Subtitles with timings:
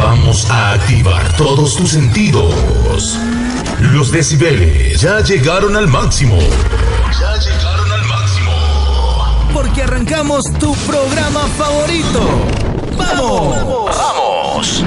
[0.00, 3.18] Vamos a activar todos tus sentidos.
[3.92, 6.38] Los decibeles ya llegaron al máximo.
[6.38, 8.50] Ya llegaron al máximo.
[9.52, 12.20] Porque arrancamos tu programa favorito.
[12.96, 13.94] ¡Vamos!
[13.94, 14.84] ¡Vamos!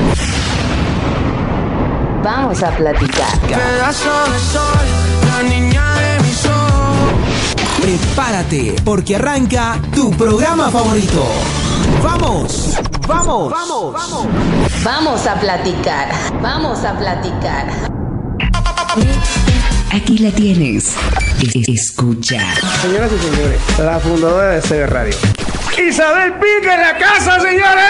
[2.23, 3.39] Vamos a platicar.
[7.79, 11.23] Prepárate, porque arranca tu programa favorito.
[12.01, 12.79] ¡Vamos!
[13.07, 13.51] ¡Vamos!
[13.51, 13.93] ¡Vamos!
[13.93, 14.27] ¡Vamos!
[14.83, 16.09] Vamos a platicar.
[16.41, 17.67] Vamos a platicar.
[19.91, 20.95] Aquí la tienes.
[21.67, 22.39] Escucha.
[22.81, 25.15] Señoras y señores, la fundadora de CB Radio.
[25.77, 27.83] Isabel Pique en la casa, señores.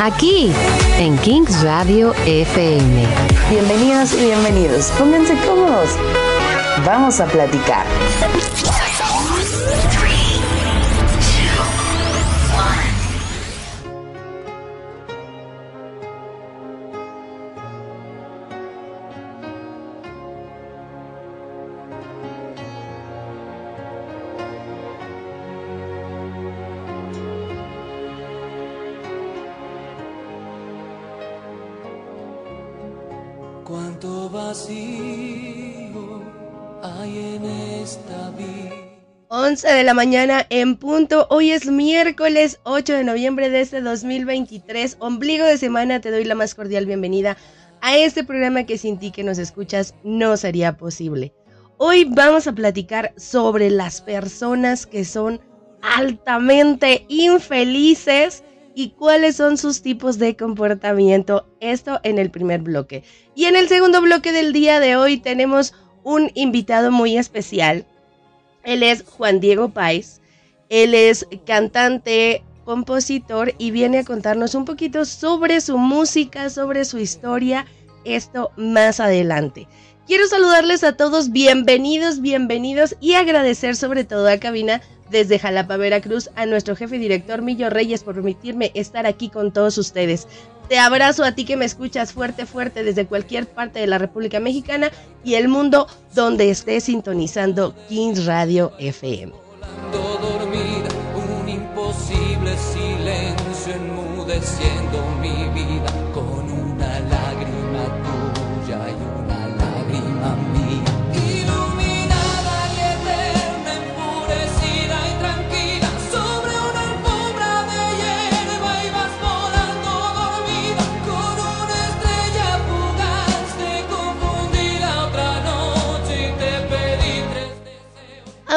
[0.00, 0.52] Aquí,
[0.98, 3.06] en Kings Radio FM.
[3.50, 4.86] Bienvenidos y bienvenidos.
[4.98, 5.90] Pónganse cómodos.
[6.86, 7.84] Vamos a platicar.
[39.48, 41.26] 11 de la mañana en punto.
[41.30, 44.98] Hoy es miércoles 8 de noviembre de este 2023.
[45.00, 47.38] Ombligo de semana, te doy la más cordial bienvenida
[47.80, 51.32] a este programa que sin ti que nos escuchas no sería posible.
[51.78, 55.40] Hoy vamos a platicar sobre las personas que son
[55.80, 61.48] altamente infelices y cuáles son sus tipos de comportamiento.
[61.60, 63.02] Esto en el primer bloque.
[63.34, 65.72] Y en el segundo bloque del día de hoy tenemos
[66.04, 67.86] un invitado muy especial.
[68.68, 70.20] Él es Juan Diego Páez.
[70.68, 76.98] Él es cantante, compositor y viene a contarnos un poquito sobre su música, sobre su
[76.98, 77.64] historia.
[78.04, 79.66] Esto más adelante.
[80.06, 86.28] Quiero saludarles a todos, bienvenidos, bienvenidos y agradecer sobre todo a Cabina desde Jalapa, Veracruz,
[86.36, 90.28] a nuestro jefe director Millo Reyes por permitirme estar aquí con todos ustedes.
[90.68, 94.38] Te abrazo a ti que me escuchas fuerte, fuerte desde cualquier parte de la República
[94.38, 94.90] Mexicana
[95.24, 99.32] y el mundo donde estés sintonizando Kings Radio FM.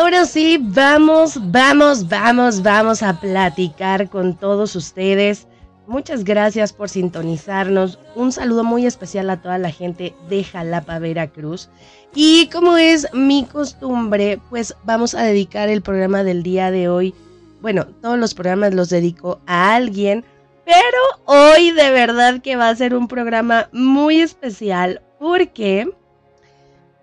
[0.01, 5.47] Ahora sí, vamos, vamos, vamos, vamos a platicar con todos ustedes.
[5.85, 7.99] Muchas gracias por sintonizarnos.
[8.15, 11.69] Un saludo muy especial a toda la gente de Jalapa, Veracruz.
[12.15, 17.13] Y como es mi costumbre, pues vamos a dedicar el programa del día de hoy.
[17.61, 20.25] Bueno, todos los programas los dedico a alguien,
[20.65, 25.93] pero hoy de verdad que va a ser un programa muy especial porque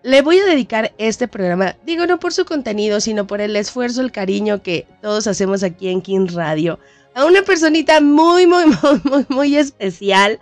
[0.03, 4.01] le voy a dedicar este programa, digo no por su contenido, sino por el esfuerzo,
[4.01, 6.79] el cariño que todos hacemos aquí en King Radio,
[7.15, 10.39] a una personita muy, muy, muy, muy, muy especial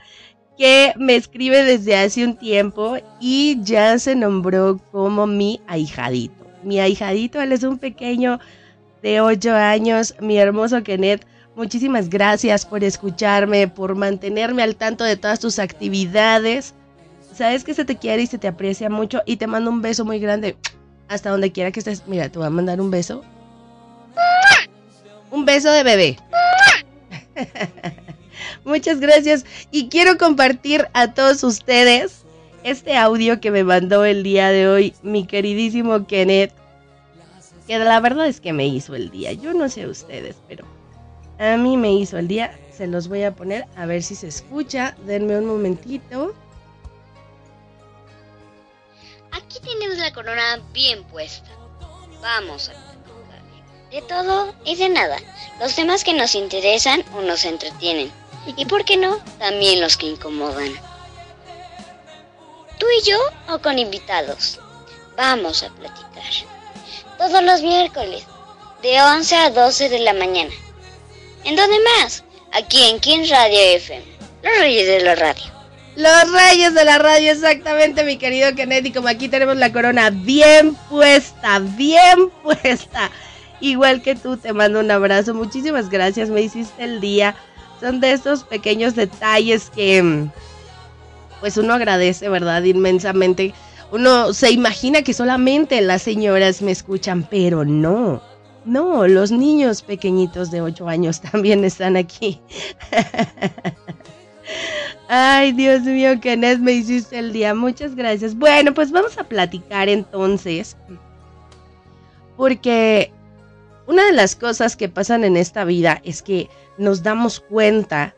[0.58, 6.46] que me escribe desde hace un tiempo y ya se nombró como mi ahijadito.
[6.62, 8.40] Mi ahijadito, él es un pequeño
[9.02, 11.26] de 8 años, mi hermoso Kenneth.
[11.54, 16.74] Muchísimas gracias por escucharme, por mantenerme al tanto de todas tus actividades.
[17.36, 20.06] Sabes que se te quiere y se te aprecia mucho y te mando un beso
[20.06, 20.56] muy grande
[21.08, 22.02] hasta donde quiera que estés.
[22.06, 23.22] Mira, te voy a mandar un beso.
[25.30, 26.18] Un beso de bebé.
[28.64, 32.24] Muchas gracias y quiero compartir a todos ustedes
[32.64, 36.52] este audio que me mandó el día de hoy mi queridísimo Kenneth.
[37.66, 39.32] Que la verdad es que me hizo el día.
[39.34, 40.64] Yo no sé ustedes, pero
[41.38, 42.56] a mí me hizo el día.
[42.72, 44.96] Se los voy a poner a ver si se escucha.
[45.06, 46.34] Denme un momentito.
[49.36, 51.50] Aquí tenemos la corona bien puesta.
[52.22, 53.90] Vamos a platicar.
[53.90, 55.18] De todo y de nada.
[55.60, 58.10] Los temas que nos interesan o nos entretienen.
[58.56, 60.72] Y por qué no, también los que incomodan.
[62.78, 63.18] Tú y yo
[63.48, 64.58] o con invitados.
[65.16, 66.06] Vamos a platicar.
[67.18, 68.24] Todos los miércoles,
[68.80, 70.52] de 11 a 12 de la mañana.
[71.44, 72.24] ¿En dónde más?
[72.52, 74.04] Aquí en King Radio FM.
[74.42, 75.55] Los reyes de la radio.
[75.96, 78.84] Los reyes de la radio, exactamente, mi querido Kenneth.
[78.86, 83.10] Y como aquí tenemos la corona bien puesta, bien puesta.
[83.60, 85.32] Igual que tú, te mando un abrazo.
[85.32, 87.34] Muchísimas gracias, me hiciste el día.
[87.80, 90.28] Son de esos pequeños detalles que
[91.40, 92.62] pues uno agradece, ¿verdad?
[92.62, 93.54] Inmensamente.
[93.90, 98.22] Uno se imagina que solamente las señoras me escuchan, pero no.
[98.66, 102.40] No, los niños pequeñitos de 8 años también están aquí.
[105.08, 107.54] Ay, Dios mío, Kenneth, me hiciste el día.
[107.54, 108.36] Muchas gracias.
[108.36, 110.76] Bueno, pues vamos a platicar entonces.
[112.36, 113.12] Porque
[113.86, 118.14] una de las cosas que pasan en esta vida es que nos damos cuenta,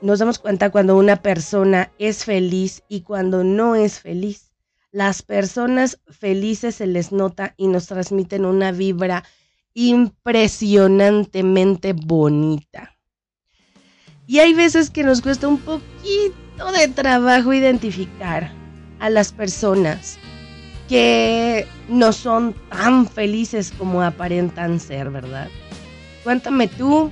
[0.00, 4.52] nos damos cuenta cuando una persona es feliz y cuando no es feliz.
[4.90, 9.22] Las personas felices se les nota y nos transmiten una vibra
[9.74, 12.95] impresionantemente bonita.
[14.26, 18.52] Y hay veces que nos cuesta un poquito de trabajo identificar
[18.98, 20.18] a las personas
[20.88, 25.48] que no son tan felices como aparentan ser, ¿verdad?
[26.24, 27.10] Cuéntame tú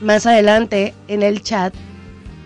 [0.00, 1.74] más adelante en el chat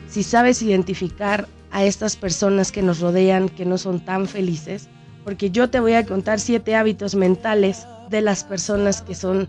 [0.08, 4.88] si sabes identificar a estas personas que nos rodean que no son tan felices,
[5.24, 9.48] porque yo te voy a contar siete hábitos mentales de las personas que son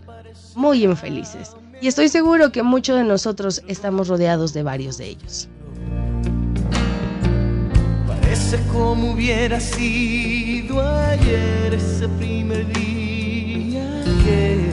[0.56, 1.54] muy infelices.
[1.80, 5.48] Y estoy seguro que muchos de nosotros estamos rodeados de varios de ellos.
[8.06, 14.72] Parece como hubiera sido ayer ese primer día que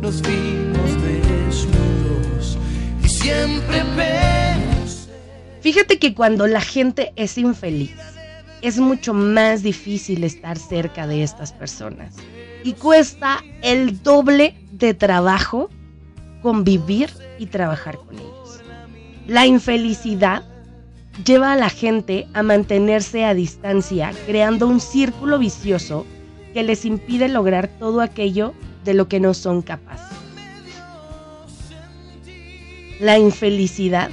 [0.00, 2.58] nos vimos desnudos
[3.02, 5.10] y siempre pensé.
[5.60, 7.96] Fíjate que cuando la gente es infeliz,
[8.62, 12.14] es mucho más difícil estar cerca de estas personas
[12.62, 15.70] y cuesta el doble de trabajo
[16.42, 18.60] convivir y trabajar con ellos.
[19.26, 20.44] La infelicidad
[21.24, 26.06] lleva a la gente a mantenerse a distancia, creando un círculo vicioso
[26.54, 28.54] que les impide lograr todo aquello
[28.84, 30.16] de lo que no son capaces.
[33.00, 34.10] La infelicidad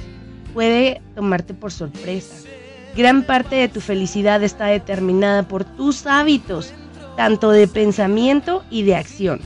[0.54, 2.48] puede tomarte por sorpresa.
[2.96, 6.72] Gran parte de tu felicidad está determinada por tus hábitos,
[7.16, 9.40] tanto de pensamiento y de acción.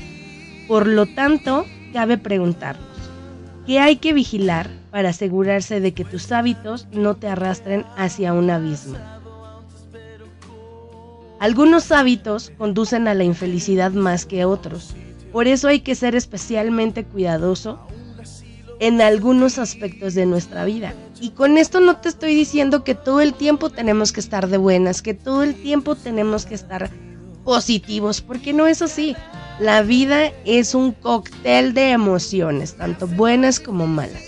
[0.69, 2.87] Por lo tanto, cabe preguntarnos,
[3.67, 8.50] ¿qué hay que vigilar para asegurarse de que tus hábitos no te arrastren hacia un
[8.50, 8.99] abismo?
[11.39, 14.94] Algunos hábitos conducen a la infelicidad más que otros,
[15.33, 17.79] por eso hay que ser especialmente cuidadoso
[18.81, 20.93] en algunos aspectos de nuestra vida.
[21.21, 24.59] Y con esto no te estoy diciendo que todo el tiempo tenemos que estar de
[24.59, 26.91] buenas, que todo el tiempo tenemos que estar
[27.44, 29.17] positivos, porque no es así.
[29.59, 34.23] La vida es un cóctel de emociones, tanto buenas como malas.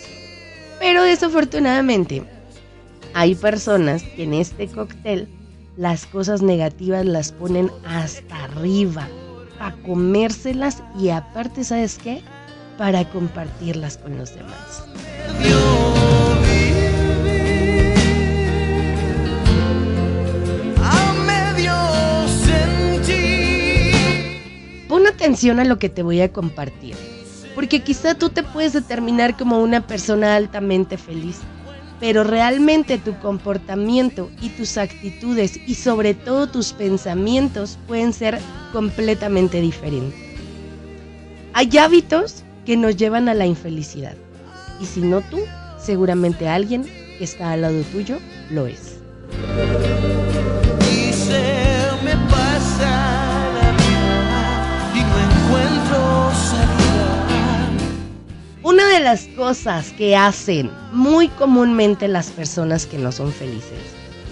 [0.78, 2.24] Pero desafortunadamente,
[3.14, 5.28] hay personas que en este cóctel
[5.76, 9.08] las cosas negativas las ponen hasta arriba,
[9.58, 12.22] para comérselas y aparte, ¿sabes qué?
[12.78, 14.93] Para compartirlas con los demás.
[24.94, 26.94] Pon atención a lo que te voy a compartir,
[27.56, 31.38] porque quizá tú te puedes determinar como una persona altamente feliz,
[31.98, 38.38] pero realmente tu comportamiento y tus actitudes y sobre todo tus pensamientos pueden ser
[38.72, 40.16] completamente diferentes.
[41.54, 44.14] Hay hábitos que nos llevan a la infelicidad
[44.80, 45.40] y si no tú,
[45.76, 46.84] seguramente alguien
[47.18, 49.00] que está al lado tuyo lo es.
[58.64, 63.78] Una de las cosas que hacen muy comúnmente las personas que no son felices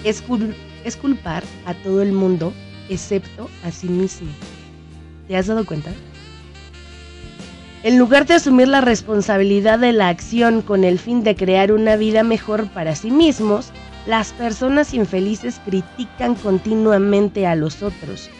[0.04, 2.54] es, cul- es culpar a todo el mundo
[2.88, 4.30] excepto a sí mismo.
[5.28, 5.90] ¿Te has dado cuenta?
[7.82, 11.96] En lugar de asumir la responsabilidad de la acción con el fin de crear una
[11.96, 13.70] vida mejor para sí mismos,
[14.06, 18.30] las personas infelices critican continuamente a los otros,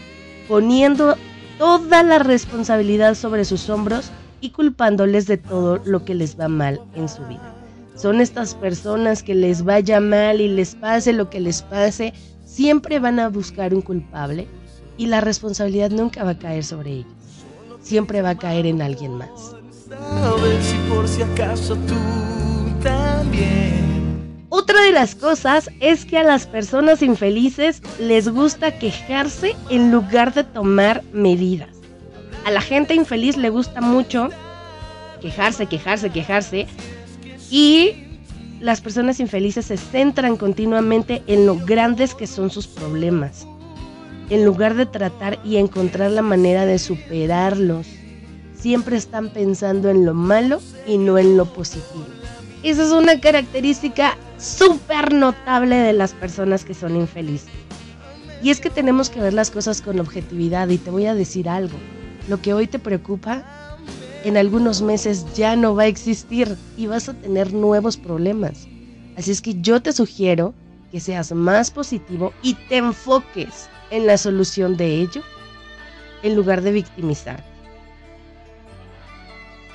[0.49, 1.19] poniendo
[1.59, 4.11] toda la responsabilidad sobre sus hombros
[4.43, 7.55] y culpándoles de todo lo que les va mal en su vida.
[7.95, 12.13] Son estas personas que les vaya mal y les pase lo que les pase,
[12.45, 14.47] siempre van a buscar un culpable
[14.99, 17.13] y la responsabilidad nunca va a caer sobre ellos.
[17.81, 19.57] Siempre va a caer en alguien más.
[24.49, 30.35] Otra de las cosas es que a las personas infelices les gusta quejarse en lugar
[30.35, 31.72] de tomar medidas.
[32.45, 34.29] A la gente infeliz le gusta mucho
[35.21, 36.67] quejarse, quejarse, quejarse.
[37.51, 37.93] Y
[38.61, 43.47] las personas infelices se centran continuamente en lo grandes que son sus problemas.
[44.31, 47.87] En lugar de tratar y encontrar la manera de superarlos.
[48.55, 52.07] Siempre están pensando en lo malo y no en lo positivo.
[52.63, 57.51] Esa es una característica súper notable de las personas que son infelices.
[58.43, 61.49] Y es que tenemos que ver las cosas con objetividad y te voy a decir
[61.49, 61.77] algo.
[62.29, 63.45] Lo que hoy te preocupa,
[64.25, 68.67] en algunos meses ya no va a existir y vas a tener nuevos problemas.
[69.17, 70.55] Así es que yo te sugiero
[70.91, 75.23] que seas más positivo y te enfoques en la solución de ello
[76.23, 77.43] en lugar de victimizar.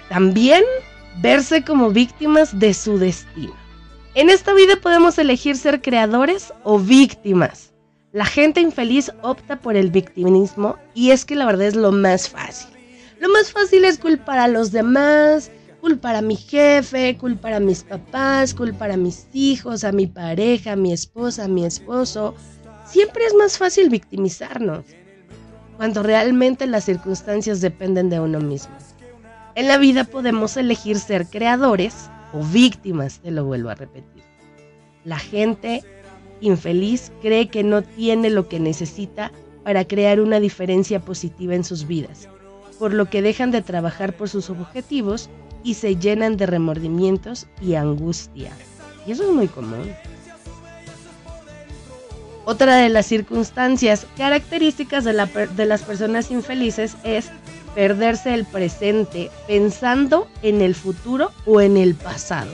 [0.10, 0.64] También
[1.22, 3.54] verse como víctimas de su destino.
[4.16, 7.67] En esta vida podemos elegir ser creadores o víctimas.
[8.14, 12.30] La gente infeliz opta por el victimismo y es que la verdad es lo más
[12.30, 12.70] fácil.
[13.20, 17.84] Lo más fácil es culpar a los demás, culpar a mi jefe, culpar a mis
[17.84, 22.34] papás, culpar a mis hijos, a mi pareja, a mi esposa, a mi esposo.
[22.86, 24.86] Siempre es más fácil victimizarnos
[25.76, 28.76] cuando realmente las circunstancias dependen de uno mismo.
[29.56, 34.24] En la vida podemos elegir ser creadores o víctimas, te lo vuelvo a repetir.
[35.04, 35.84] La gente
[36.42, 39.32] infeliz cree que no tiene lo que necesita
[39.64, 42.30] para crear una diferencia positiva en sus vidas,
[42.80, 45.30] por lo que dejan de trabajar por sus objetivos
[45.64, 48.52] y se llenan de remordimientos y angustia.
[49.06, 49.92] Y eso es muy común.
[52.46, 57.30] Otra de las circunstancias características de, de las personas infelices es
[57.76, 62.52] perderse el presente pensando en el futuro o en el pasado.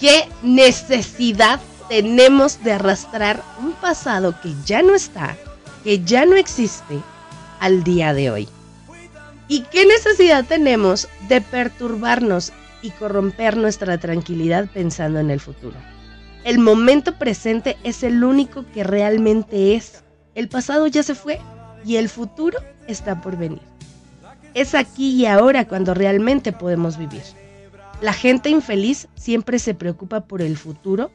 [0.00, 1.60] ¿Qué necesidad
[1.92, 5.36] tenemos de arrastrar un pasado que ya no está,
[5.84, 6.98] que ya no existe
[7.60, 8.48] al día de hoy?
[9.46, 15.76] ¿Y qué necesidad tenemos de perturbarnos y corromper nuestra tranquilidad pensando en el futuro?
[16.44, 20.02] El momento presente es el único que realmente es.
[20.34, 21.40] El pasado ya se fue
[21.84, 23.60] y el futuro está por venir.
[24.54, 27.22] Es aquí y ahora cuando realmente podemos vivir.
[28.00, 31.10] La gente infeliz siempre se preocupa por el futuro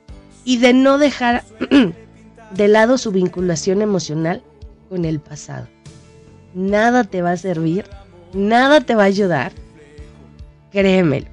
[0.47, 1.43] y de no dejar
[2.51, 4.41] de lado su vinculación emocional
[4.87, 5.67] con el pasado.
[6.53, 7.83] Nada te va a servir,
[8.31, 9.51] nada te va a ayudar.
[10.71, 11.27] Créemelo.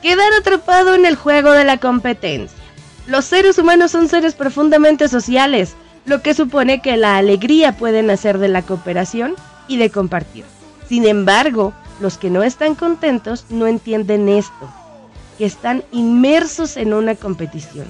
[0.00, 2.56] Quedar atrapado en el juego de la competencia.
[3.06, 8.38] Los seres humanos son seres profundamente sociales, lo que supone que la alegría puede nacer
[8.38, 9.34] de la cooperación
[9.68, 10.44] y de compartir.
[10.88, 14.68] Sin embargo, los que no están contentos no entienden esto,
[15.38, 17.86] que están inmersos en una competición.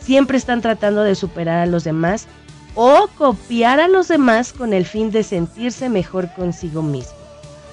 [0.00, 2.26] Siempre están tratando de superar a los demás
[2.74, 7.16] o copiar a los demás con el fin de sentirse mejor consigo mismo.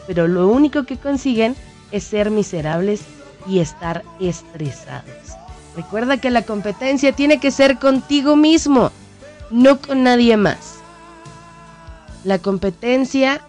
[0.07, 1.55] Pero lo único que consiguen
[1.91, 3.01] es ser miserables
[3.47, 5.37] y estar estresados.
[5.75, 8.91] Recuerda que la competencia tiene que ser contigo mismo,
[9.53, 10.79] no con nadie más.
[12.23, 13.39] La competencia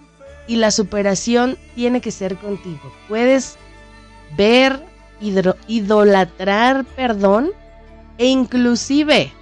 [0.46, 2.92] y la superación tiene que ser contigo.
[3.08, 3.56] Puedes
[4.36, 4.84] ver,
[5.66, 7.52] idolatrar, perdón,
[8.18, 9.32] e inclusive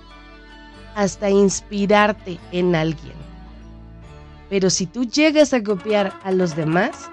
[0.94, 3.14] hasta inspirarte en alguien.
[4.48, 7.10] Pero si tú llegas a copiar a los demás,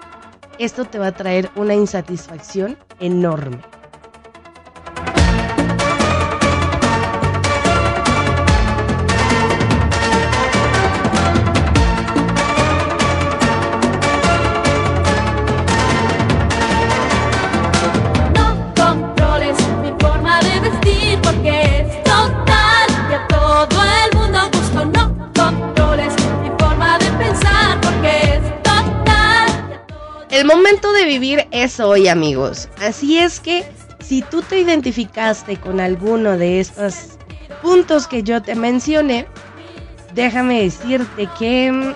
[0.58, 3.58] esto te va a traer una insatisfacción enorme.
[31.62, 32.68] Es hoy, amigos.
[32.80, 33.64] Así es que
[33.98, 37.18] si tú te identificaste con alguno de estos
[37.62, 39.26] puntos que yo te mencioné,
[40.14, 41.94] déjame decirte que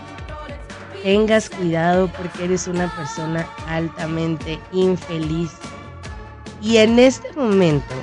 [1.02, 5.52] tengas cuidado porque eres una persona altamente infeliz.
[6.61, 7.94] Y en este momento,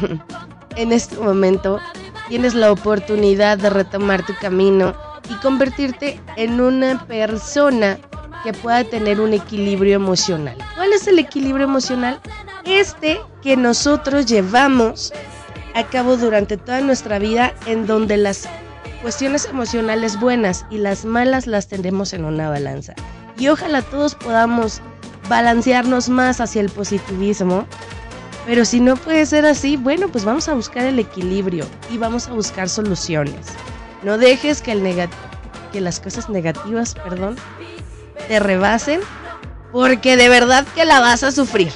[0.76, 1.78] en este momento,
[2.28, 4.94] tienes la oportunidad de retomar tu camino
[5.30, 7.98] y convertirte en una persona
[8.46, 10.56] que pueda tener un equilibrio emocional.
[10.76, 12.20] ¿Cuál es el equilibrio emocional?
[12.64, 15.12] Este que nosotros llevamos
[15.74, 18.48] a cabo durante toda nuestra vida en donde las
[19.02, 22.94] cuestiones emocionales buenas y las malas las tendremos en una balanza.
[23.36, 24.80] Y ojalá todos podamos
[25.28, 27.66] balancearnos más hacia el positivismo.
[28.46, 32.28] Pero si no puede ser así, bueno, pues vamos a buscar el equilibrio y vamos
[32.28, 33.48] a buscar soluciones.
[34.04, 34.84] No dejes que, el
[35.72, 37.34] que las cosas negativas, perdón,
[38.28, 39.00] te rebasen,
[39.72, 41.72] porque de verdad que la vas a sufrir.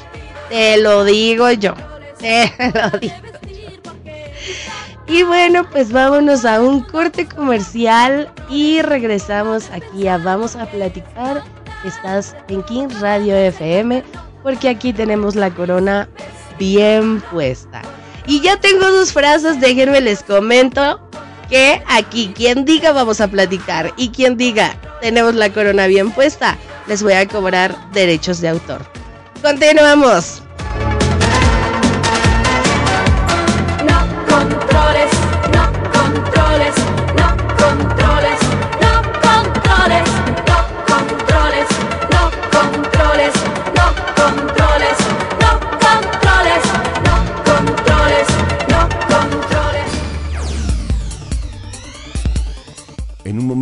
[0.49, 1.75] Te lo digo yo.
[2.19, 3.15] Te lo digo.
[5.07, 11.43] Y bueno, pues vámonos a un corte comercial y regresamos aquí a Vamos a platicar.
[11.85, 14.05] Estás en King Radio FM
[14.45, 16.09] porque aquí tenemos la corona
[16.59, 17.83] bien puesta.
[18.27, 21.10] Y ya tengo dos frases, déjenme les comento
[21.51, 26.57] que aquí quien diga vamos a platicar y quien diga tenemos la corona bien puesta,
[26.87, 28.81] les voy a cobrar derechos de autor.
[29.43, 30.43] Continuamos.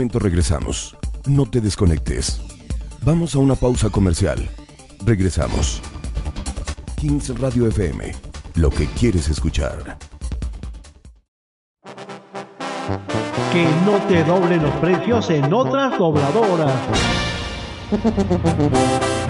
[0.06, 0.96] Regresamos.
[1.26, 2.40] No te desconectes.
[3.02, 4.48] Vamos a una pausa comercial.
[5.04, 5.82] Regresamos.
[6.96, 8.12] Kings Radio FM.
[8.54, 9.98] Lo que quieres escuchar.
[13.52, 16.72] Que no te doblen los precios en otras dobladoras.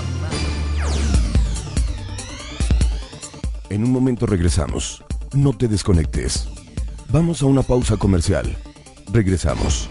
[3.70, 5.04] En un momento regresamos.
[5.34, 6.48] No te desconectes.
[7.10, 8.56] Vamos a una pausa comercial.
[9.12, 9.90] Regresamos.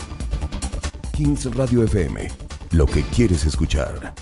[1.12, 2.29] Kings Radio FM.
[2.71, 4.15] Lo que quieres escuchar.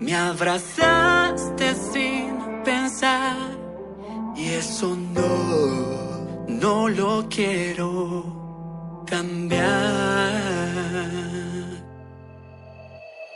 [0.00, 2.34] Me abrazaste sin
[2.64, 3.36] pensar.
[4.34, 9.60] Y eso no, no lo quiero cambiar.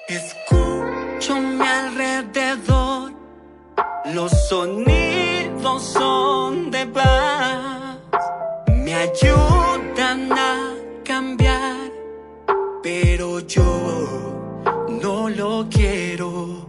[0.08, 3.12] Escucho mi alrededor.
[4.14, 7.98] Los sonidos son de paz.
[8.68, 10.72] Me ayudan a
[11.04, 11.90] cambiar.
[12.82, 14.33] Pero yo
[15.04, 16.63] no lo quiero.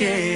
[0.00, 0.29] No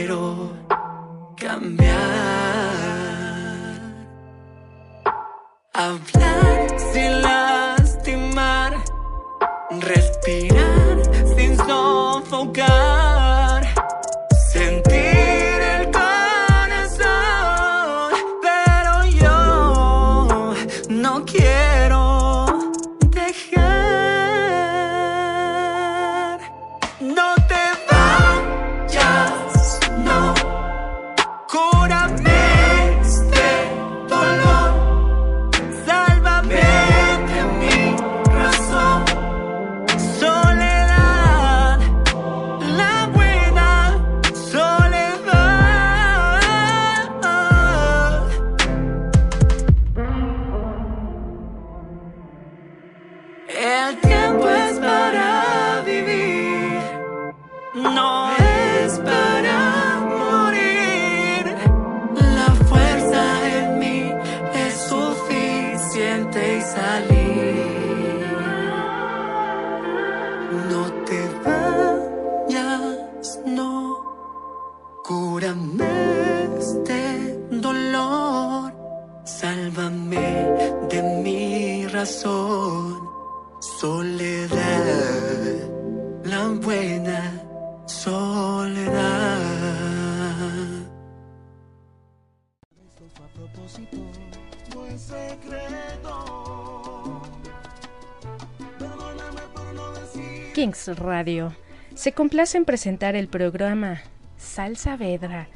[100.88, 101.54] Radio
[101.94, 104.02] se complace en presentar el programa
[104.36, 105.48] Salsa Vedra,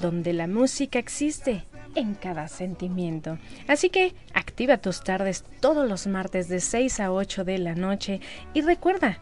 [0.00, 3.38] donde la música existe en cada sentimiento.
[3.68, 8.20] Así que activa tus tardes todos los martes de 6 a 8 de la noche
[8.54, 9.18] y recuerda,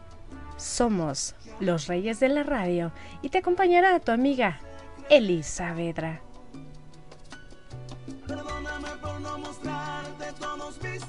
[0.57, 4.59] somos los reyes de la radio y te acompañará tu amiga
[5.09, 6.21] Elisa Vedra.
[8.27, 11.05] Perdóname por no mostrarte todos mis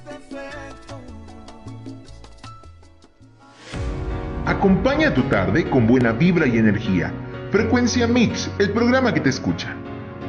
[4.46, 7.12] Acompaña tu tarde con buena vibra y energía.
[7.50, 9.74] Frecuencia Mix, el programa que te escucha.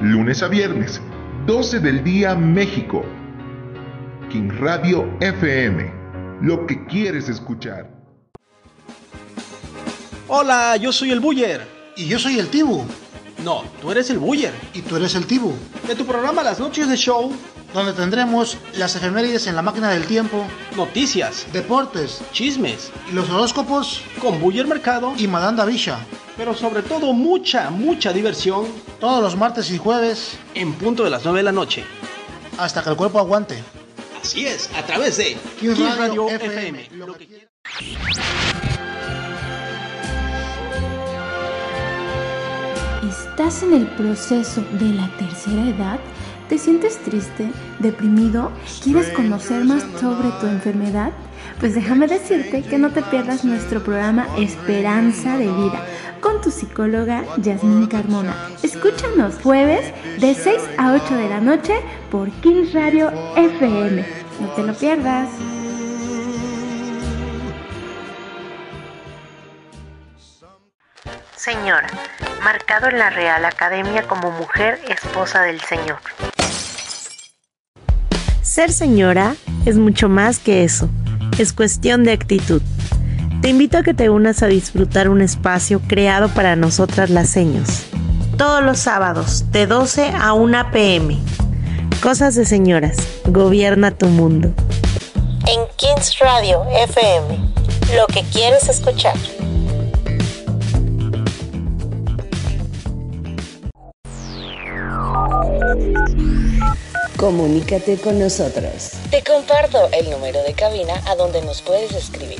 [0.01, 0.99] Lunes a viernes,
[1.45, 3.05] 12 del día México.
[4.31, 5.91] King Radio FM,
[6.41, 7.91] lo que quieres escuchar.
[10.27, 11.61] Hola, yo soy el Buller.
[11.95, 12.85] Y yo soy el Tibu.
[13.43, 14.53] No, tú eres el Buller.
[14.73, 15.53] Y tú eres el Tibu.
[15.87, 17.31] De tu programa Las Noches de Show,
[17.73, 20.45] Donde tendremos las efemérides en la máquina del tiempo,
[20.75, 25.99] noticias, deportes chismes, y los horóscopos con Buller Mercado, y Madame Davisha.
[26.37, 28.65] pero sobre todo mucha, mucha diversión
[29.01, 31.83] Todos los martes y jueves en punto de las 9 de la noche.
[32.57, 33.61] hasta que el cuerpo aguante.
[34.23, 36.89] Así es, a través de King Radio Radio FM, FM.
[37.05, 37.49] lo que quieras.
[43.37, 45.99] ¿Estás en el proceso de la tercera edad?
[46.49, 48.51] ¿Te sientes triste, deprimido?
[48.83, 51.11] ¿Quieres conocer más sobre tu enfermedad?
[51.59, 55.85] Pues déjame decirte que no te pierdas nuestro programa Esperanza de Vida
[56.19, 58.35] con tu psicóloga Yasmín Carmona.
[58.63, 61.75] Escúchanos jueves de 6 a 8 de la noche
[62.09, 64.03] por Kings Radio FM.
[64.41, 65.29] No te lo pierdas.
[71.47, 71.87] Señora,
[72.43, 75.99] marcado en la Real Academia como mujer esposa del Señor.
[78.41, 79.33] Ser señora
[79.65, 80.89] es mucho más que eso,
[81.39, 82.61] es cuestión de actitud.
[83.41, 87.85] Te invito a que te unas a disfrutar un espacio creado para nosotras las seños.
[88.37, 91.17] Todos los sábados, de 12 a 1 pm.
[92.03, 94.49] Cosas de señoras, gobierna tu mundo.
[95.47, 97.37] En Kings Radio FM,
[97.95, 99.15] lo que quieres escuchar.
[107.17, 108.91] Comunícate con nosotros.
[109.09, 112.39] Te comparto el número de cabina a donde nos puedes escribir.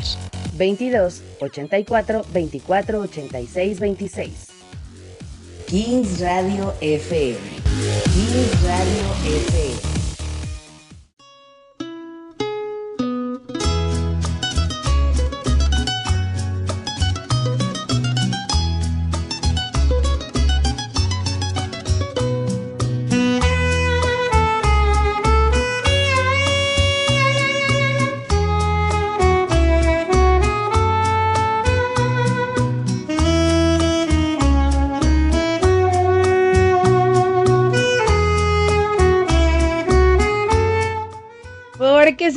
[0.54, 4.32] 22 84 24 86 26.
[5.66, 7.38] Kings Radio FM.
[8.14, 9.97] Kings Radio FM.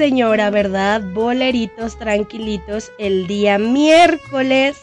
[0.01, 1.03] Señora, ¿verdad?
[1.13, 4.81] Boleritos tranquilitos el día miércoles.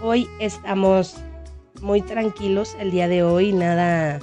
[0.00, 1.16] Hoy estamos
[1.80, 4.20] muy tranquilos el día de hoy, nada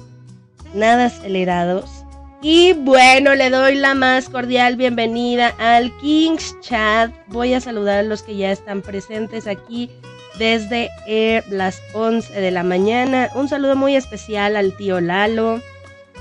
[0.74, 2.06] nada acelerados.
[2.42, 7.12] Y bueno, le doy la más cordial bienvenida al Kings Chat.
[7.28, 9.92] Voy a saludar a los que ya están presentes aquí
[10.40, 13.30] desde eh, las 11 de la mañana.
[13.36, 15.60] Un saludo muy especial al tío Lalo,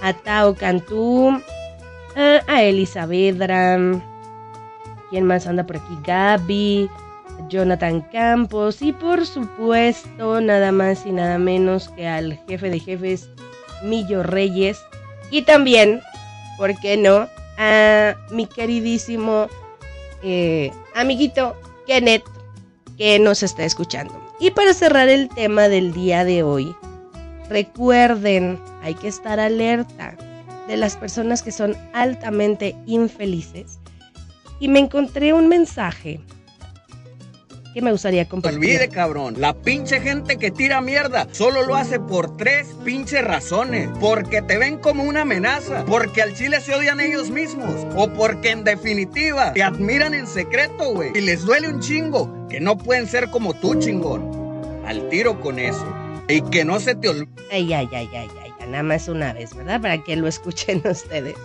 [0.03, 1.41] a Tao Cantú,
[2.17, 3.79] a, a Elisavedra.
[5.11, 5.99] ¿Quién más anda por aquí?
[6.05, 6.89] Gaby,
[7.49, 13.29] Jonathan Campos y por supuesto nada más y nada menos que al jefe de jefes,
[13.85, 14.81] Millo Reyes.
[15.31, 16.01] Y también,
[16.57, 17.29] ¿por qué no?
[17.59, 19.49] A mi queridísimo
[20.23, 22.25] eh, amiguito Kenneth
[22.97, 24.19] que nos está escuchando.
[24.41, 26.75] Y para cerrar el tema del día de hoy,
[27.49, 30.17] recuerden, hay que estar alerta
[30.69, 33.79] de las personas que son altamente infelices.
[34.61, 36.21] Y me encontré un mensaje
[37.73, 38.59] que me gustaría compartir.
[38.59, 39.35] Olvide, cabrón.
[39.39, 43.89] La pinche gente que tira mierda solo lo hace por tres pinches razones.
[44.01, 45.85] Porque te ven como una amenaza.
[45.87, 47.87] Porque al chile se odian ellos mismos.
[47.97, 51.11] O porque en definitiva te admiran en secreto, güey.
[51.15, 54.83] Y les duele un chingo que no pueden ser como tú, chingón.
[54.87, 55.87] Al tiro con eso.
[56.29, 57.29] Y que no se te olvide.
[57.51, 59.81] Ay, ay, ay, ay, ay, nada más una vez, ¿verdad?
[59.81, 61.37] Para que lo escuchen ustedes.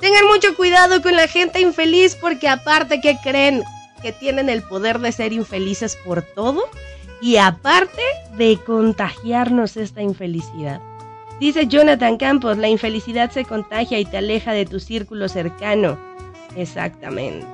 [0.00, 3.62] Tengan mucho cuidado con la gente infeliz porque aparte que creen
[4.02, 6.68] que tienen el poder de ser infelices por todo
[7.20, 8.02] y aparte
[8.36, 10.80] de contagiarnos esta infelicidad.
[11.40, 15.98] Dice Jonathan Campos, la infelicidad se contagia y te aleja de tu círculo cercano.
[16.56, 17.46] Exactamente.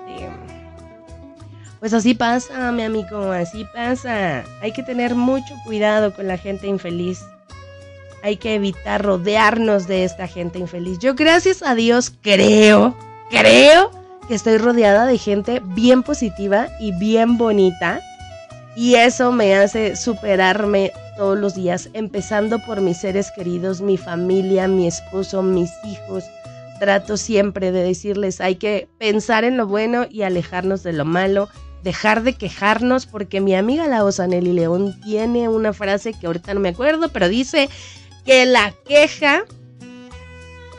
[1.80, 4.44] Pues así pasa, mi amigo, así pasa.
[4.60, 7.20] Hay que tener mucho cuidado con la gente infeliz.
[8.22, 10.98] Hay que evitar rodearnos de esta gente infeliz.
[10.98, 12.96] Yo gracias a Dios creo,
[13.30, 13.90] creo
[14.28, 18.00] que estoy rodeada de gente bien positiva y bien bonita.
[18.76, 24.66] Y eso me hace superarme todos los días, empezando por mis seres queridos, mi familia,
[24.68, 26.24] mi esposo, mis hijos.
[26.80, 31.48] Trato siempre de decirles, hay que pensar en lo bueno y alejarnos de lo malo
[31.82, 36.60] dejar de quejarnos porque mi amiga la Osanelli León tiene una frase que ahorita no
[36.60, 37.68] me acuerdo, pero dice
[38.24, 39.44] que la queja,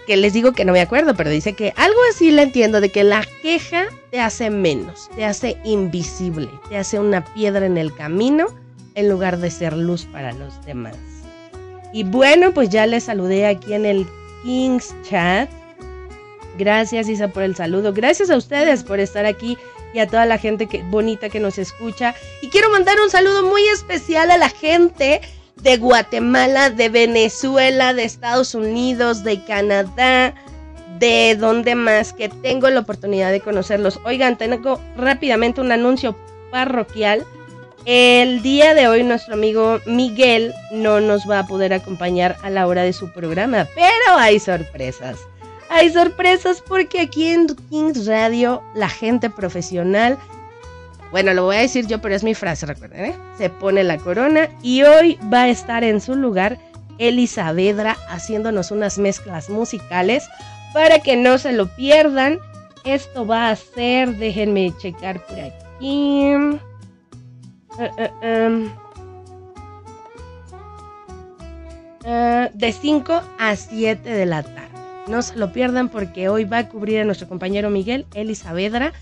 [0.07, 2.89] que les digo que no me acuerdo, pero dice que algo así la entiendo, de
[2.89, 7.93] que la queja te hace menos, te hace invisible, te hace una piedra en el
[7.93, 8.47] camino
[8.95, 10.95] en lugar de ser luz para los demás.
[11.93, 14.07] Y bueno, pues ya les saludé aquí en el
[14.43, 15.49] King's Chat.
[16.57, 17.93] Gracias Isa por el saludo.
[17.93, 19.57] Gracias a ustedes por estar aquí
[19.93, 22.15] y a toda la gente que, bonita que nos escucha.
[22.41, 25.21] Y quiero mandar un saludo muy especial a la gente
[25.63, 30.35] de Guatemala, de Venezuela, de Estados Unidos, de Canadá,
[30.99, 33.99] de donde más que tengo la oportunidad de conocerlos.
[34.05, 36.15] Oigan, tengo rápidamente un anuncio
[36.51, 37.25] parroquial.
[37.85, 42.67] El día de hoy nuestro amigo Miguel no nos va a poder acompañar a la
[42.67, 45.17] hora de su programa, pero hay sorpresas
[45.73, 50.19] hay sorpresas porque aquí en Kings Radio la gente profesional,
[51.13, 53.15] bueno, lo voy a decir yo, pero es mi frase, recuerden, ¿eh?
[53.37, 56.57] se pone la corona y hoy va a estar en su lugar
[56.97, 60.27] Eli Saavedra haciéndonos unas mezclas musicales
[60.73, 62.39] para que no se lo pierdan.
[62.83, 66.33] Esto va a ser, déjenme checar por aquí.
[66.33, 66.57] Uh,
[68.23, 68.71] um.
[72.05, 74.63] Uh, de 5 a 7 de la tarde.
[75.07, 78.93] No se lo pierdan porque hoy va a cubrir a nuestro compañero Miguel, Eli Saavedra,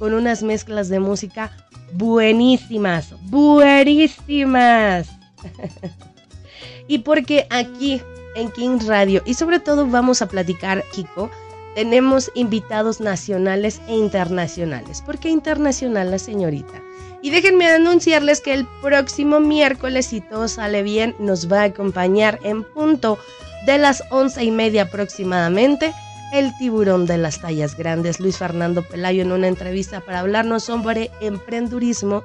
[0.00, 1.52] con unas mezclas de música
[1.92, 5.08] buenísimas, buenísimas.
[6.88, 8.02] y porque aquí
[8.34, 11.30] en King Radio, y sobre todo vamos a platicar, Kiko,
[11.74, 15.02] tenemos invitados nacionales e internacionales.
[15.02, 16.82] ¿Por qué internacional la señorita?
[17.22, 22.38] Y déjenme anunciarles que el próximo miércoles, si todo sale bien, nos va a acompañar
[22.42, 23.18] en punto
[23.66, 25.92] de las once y media aproximadamente,
[26.32, 31.10] el tiburón de las tallas grandes, Luis Fernando Pelayo, en una entrevista para hablarnos sobre
[31.20, 32.22] emprendurismo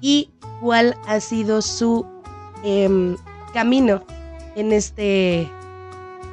[0.00, 2.06] y cuál ha sido su
[2.62, 3.16] em,
[3.52, 4.04] camino
[4.56, 5.48] en este,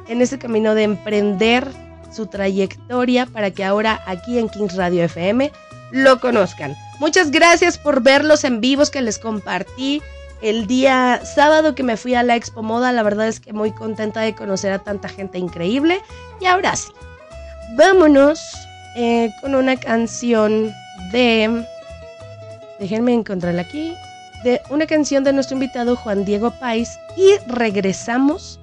[0.08, 1.66] en este camino de emprender
[2.10, 5.50] su trayectoria para que ahora aquí en Kings Radio FM
[5.92, 6.74] lo conozcan.
[7.00, 10.02] Muchas gracias por verlos en vivos que les compartí
[10.42, 13.70] el día sábado que me fui a la Expo Moda, la verdad es que muy
[13.70, 16.00] contenta de conocer a tanta gente increíble.
[16.40, 16.90] Y ahora sí,
[17.76, 18.40] vámonos
[18.96, 20.72] eh, con una canción
[21.12, 21.66] de...
[22.78, 23.94] Déjenme encontrarla aquí.
[24.44, 28.58] De una canción de nuestro invitado Juan Diego Pais y regresamos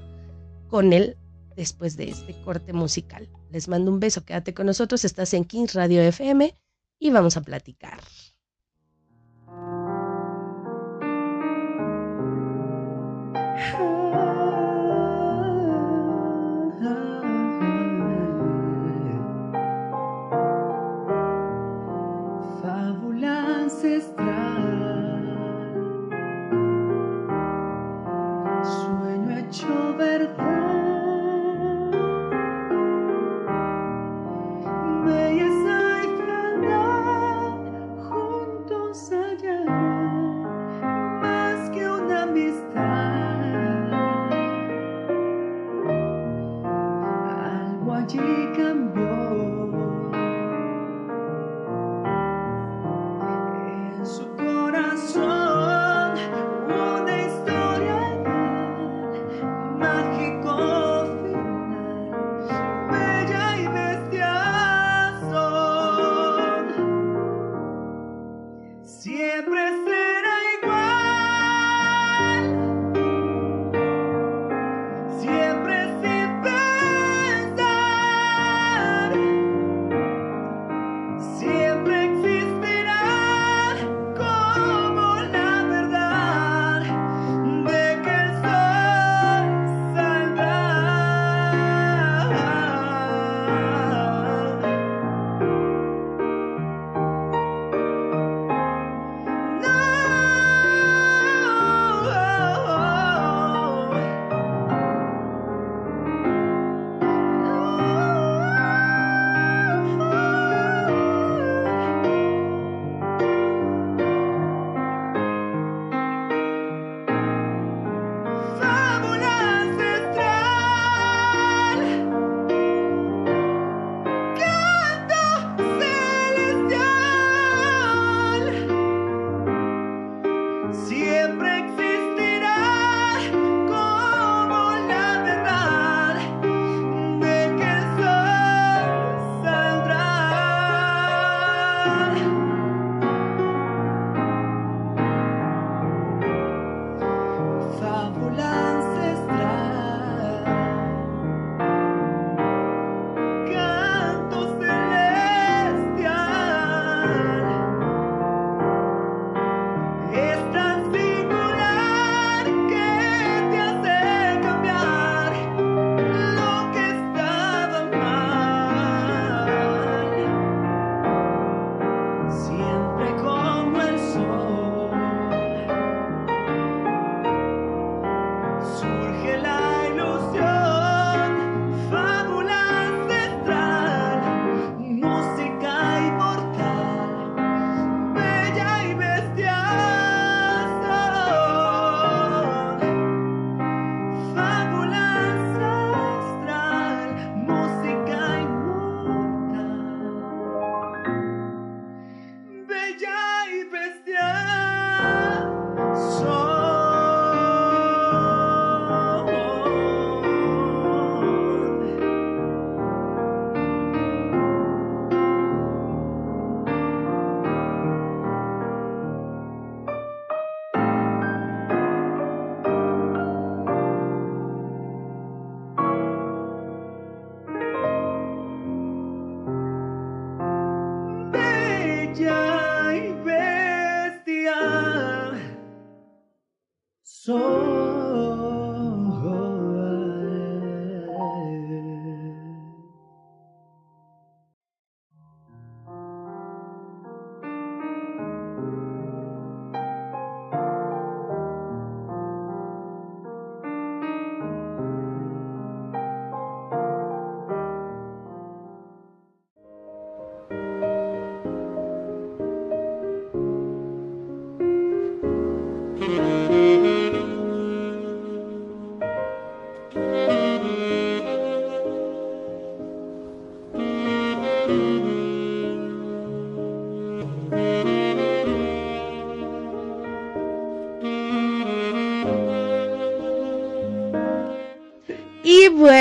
[0.67, 1.15] con él
[1.55, 3.29] después de este corte musical.
[3.49, 6.53] Les mando un beso, quédate con nosotros, estás en Kings Radio FM
[6.99, 7.99] y vamos a platicar.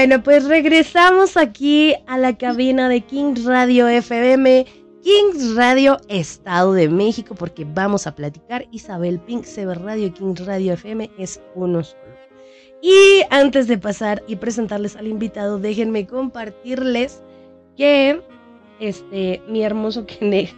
[0.08, 4.64] Bueno, pues regresamos aquí a la cabina de Kings Radio FM,
[5.02, 8.66] Kings Radio Estado de México, porque vamos a platicar.
[8.72, 12.00] Isabel Pink, Sever Radio, Kings Radio FM es uno solo.
[12.80, 17.22] Y antes de pasar y presentarles al invitado, déjenme compartirles
[17.76, 18.22] que
[18.80, 20.54] este mi hermoso Kenneth,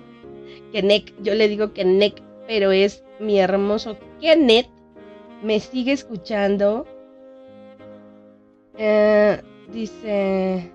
[0.72, 4.68] Kenneth, yo le digo Kenneth, pero es mi hermoso Kenneth,
[5.42, 6.86] me sigue escuchando.
[8.82, 9.42] Eh,
[9.74, 10.72] dice.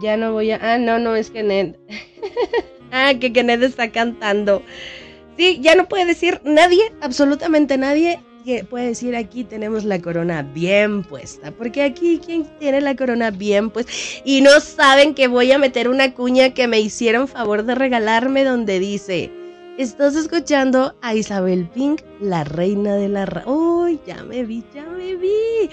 [0.00, 0.58] Ya no voy a.
[0.62, 1.76] Ah, no, no es Kenneth.
[2.92, 4.62] ah, que Kenneth está cantando.
[5.36, 10.40] Sí, ya no puede decir nadie, absolutamente nadie, que puede decir aquí tenemos la corona
[10.40, 11.50] bien puesta.
[11.50, 13.92] Porque aquí, ¿quién tiene la corona bien puesta?
[14.24, 18.44] Y no saben que voy a meter una cuña que me hicieron favor de regalarme
[18.44, 19.30] donde dice.
[19.76, 23.44] Estás escuchando a Isabel Pink, la reina de la...
[23.44, 24.00] ¡Uy!
[24.06, 25.68] ya me vi, ya me vi!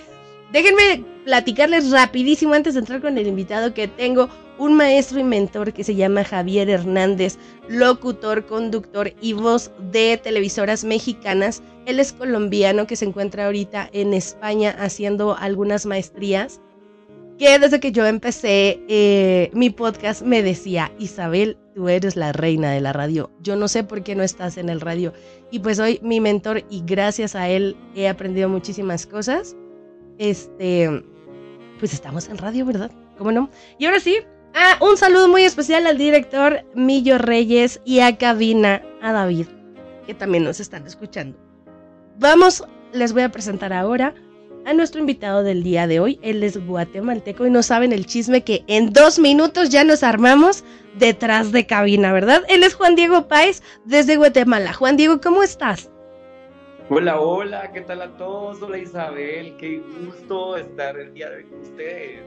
[0.53, 4.29] Déjenme platicarles rapidísimo antes de entrar con el invitado que tengo
[4.59, 10.83] un maestro y mentor que se llama Javier Hernández, locutor, conductor y voz de televisoras
[10.83, 11.63] mexicanas.
[11.87, 16.61] Él es colombiano que se encuentra ahorita en España haciendo algunas maestrías.
[17.39, 22.71] Que desde que yo empecé eh, mi podcast me decía, Isabel, tú eres la reina
[22.71, 23.31] de la radio.
[23.41, 25.13] Yo no sé por qué no estás en el radio.
[25.49, 29.55] Y pues soy mi mentor y gracias a él he aprendido muchísimas cosas
[30.17, 31.03] este,
[31.79, 32.91] pues estamos en radio, ¿verdad?
[33.17, 33.49] ¿Cómo no?
[33.77, 34.17] Y ahora sí,
[34.53, 39.47] ah, un saludo muy especial al director Millo Reyes y a Cabina, a David,
[40.05, 41.37] que también nos están escuchando.
[42.19, 44.13] Vamos, les voy a presentar ahora
[44.65, 46.19] a nuestro invitado del día de hoy.
[46.21, 50.63] Él es guatemalteco y no saben el chisme que en dos minutos ya nos armamos
[50.97, 52.43] detrás de cabina, ¿verdad?
[52.49, 54.73] Él es Juan Diego Páez desde Guatemala.
[54.73, 55.89] Juan Diego, ¿cómo estás?
[56.89, 58.61] Hola, hola, ¿qué tal a todos?
[58.61, 62.23] Hola Isabel, qué gusto estar el día de hoy con ustedes.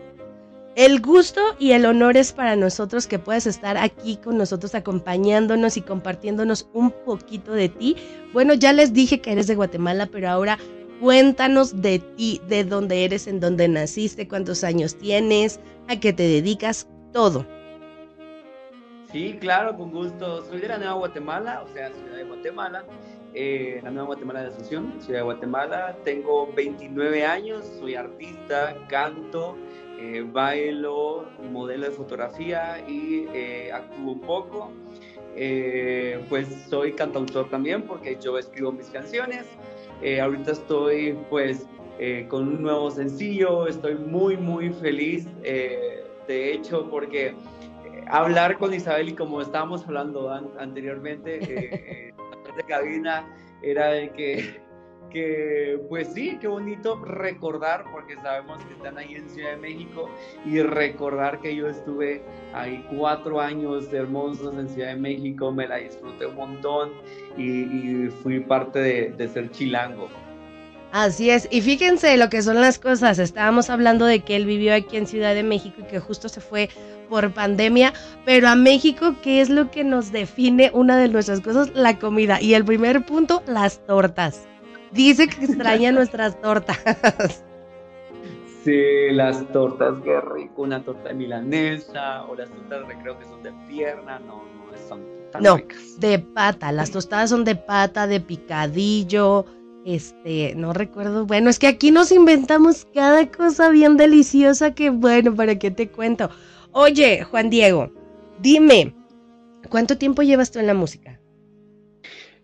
[0.76, 5.76] El gusto y el honor es para nosotros que puedas estar aquí con nosotros acompañándonos
[5.76, 7.96] y compartiéndonos un poquito de ti.
[8.32, 10.58] Bueno, ya les dije que eres de Guatemala, pero ahora
[11.00, 16.22] cuéntanos de ti, de dónde eres, en dónde naciste, cuántos años tienes, a qué te
[16.22, 17.46] dedicas, todo.
[19.12, 20.46] Sí, claro, con gusto.
[20.46, 22.84] Soy de la Nueva Guatemala, o sea, ciudad de Guatemala
[23.34, 25.96] eh, la Nueva Guatemala de Asunción, Ciudad de Guatemala.
[26.04, 29.56] Tengo 29 años, soy artista, canto,
[29.98, 34.70] eh, bailo, modelo de fotografía y eh, actúo un poco.
[35.34, 39.46] Eh, pues soy cantautor también porque yo escribo mis canciones.
[40.22, 41.66] Ahorita estoy pues
[42.28, 47.34] con un nuevo sencillo, estoy muy muy feliz de hecho porque
[48.08, 52.12] hablar con Isabel y como estábamos hablando an- anteriormente
[52.56, 53.26] de cabina
[53.62, 54.60] era de que,
[55.10, 60.10] que, pues sí, qué bonito recordar, porque sabemos que están ahí en Ciudad de México,
[60.44, 62.22] y recordar que yo estuve
[62.54, 66.92] ahí cuatro años hermosos en Ciudad de México, me la disfruté un montón
[67.36, 70.08] y, fui parte de, de ser chilango.
[70.92, 73.18] Así es, y fíjense lo que son las cosas.
[73.18, 76.40] Estábamos hablando de que él vivió aquí en Ciudad de México y que justo se
[76.40, 76.70] fue
[77.08, 77.92] por pandemia,
[78.24, 81.70] pero a México, ¿qué es lo que nos define una de nuestras cosas?
[81.74, 82.40] La comida.
[82.40, 84.48] Y el primer punto, las tortas.
[84.90, 86.78] Dice que extraña nuestras tortas.
[88.64, 93.42] Sí, las tortas, qué rico, una torta milanesa, o las tortas de creo que son
[93.42, 96.00] de pierna, no, no, son tan No, ricas.
[96.00, 96.72] de pata.
[96.72, 99.46] Las tostadas son de pata, de picadillo.
[99.86, 101.26] Este, no recuerdo.
[101.26, 105.88] Bueno, es que aquí nos inventamos cada cosa bien deliciosa que, bueno, ¿para qué te
[105.88, 106.28] cuento?
[106.72, 107.92] Oye, Juan Diego,
[108.42, 108.92] dime,
[109.70, 111.20] ¿cuánto tiempo llevas tú en la música?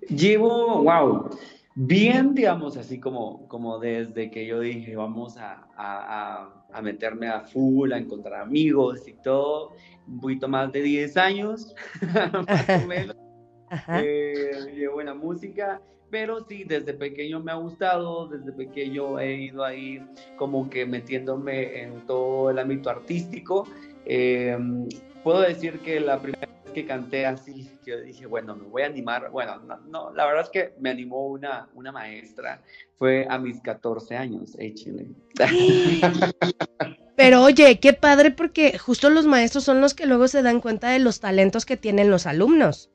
[0.08, 1.30] Llevo, wow,
[1.74, 7.92] bien, digamos, así como, como desde que yo dije, vamos a, a- meterme a full,
[7.92, 9.72] a encontrar amigos y todo.
[10.06, 11.74] Un poquito más de 10 años,
[12.14, 13.16] más o menos.
[13.88, 15.80] Eh, llevo en la música,
[16.12, 19.98] pero sí, desde pequeño me ha gustado, desde pequeño he ido ahí
[20.36, 23.66] como que metiéndome en todo el ámbito artístico.
[24.04, 24.58] Eh,
[25.24, 28.86] puedo decir que la primera vez que canté así, yo dije, bueno, me voy a
[28.86, 29.30] animar.
[29.30, 32.60] Bueno, no, no, la verdad es que me animó una, una maestra.
[32.98, 35.06] Fue a mis 14 años, échenle.
[37.16, 40.90] Pero oye, qué padre porque justo los maestros son los que luego se dan cuenta
[40.90, 42.91] de los talentos que tienen los alumnos.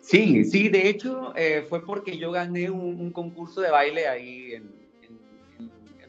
[0.00, 4.82] Sí, sí, de hecho eh, fue porque yo gané un, concurso de baile ahí en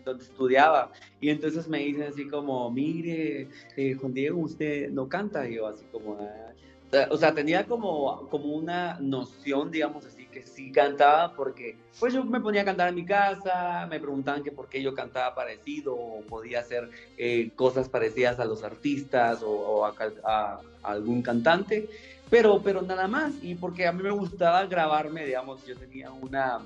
[0.03, 5.47] donde estudiaba y entonces me dicen así como, mire, eh, Juan Diego, usted no canta,
[5.47, 7.07] y yo así como, "Ah".
[7.09, 12.23] o sea, tenía como, como una noción, digamos así, que sí cantaba porque pues yo
[12.25, 15.95] me ponía a cantar en mi casa, me preguntaban que por qué yo cantaba parecido
[15.95, 20.91] o podía hacer eh, cosas parecidas a los artistas o, o a, cal- a- a
[20.91, 21.89] algún cantante,
[22.29, 26.59] pero, pero nada más, y porque a mí me gustaba grabarme, digamos, yo tenía una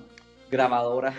[0.49, 1.13] grabadora,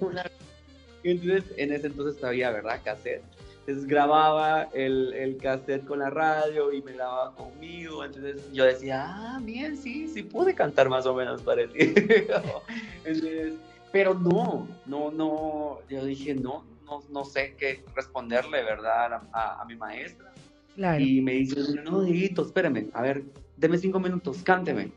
[0.00, 0.24] una-
[1.02, 2.80] entonces en ese entonces todavía, ¿verdad?
[2.84, 3.22] Cassette.
[3.68, 8.02] Entonces grababa el, el cassette con la radio y me grababa conmigo.
[8.02, 11.92] Entonces yo decía, ah, bien, sí, sí pude cantar más o menos parecido.
[13.04, 13.52] Entonces,
[13.92, 19.12] pero no, no, no, yo dije, no, no, no sé qué responderle, ¿verdad?
[19.12, 20.32] A, a- a mi maestra.
[20.74, 21.04] Claro.
[21.04, 23.22] Y me dice, no, Dieguito, espérame, a ver,
[23.58, 24.92] deme cinco minutos, cánteme.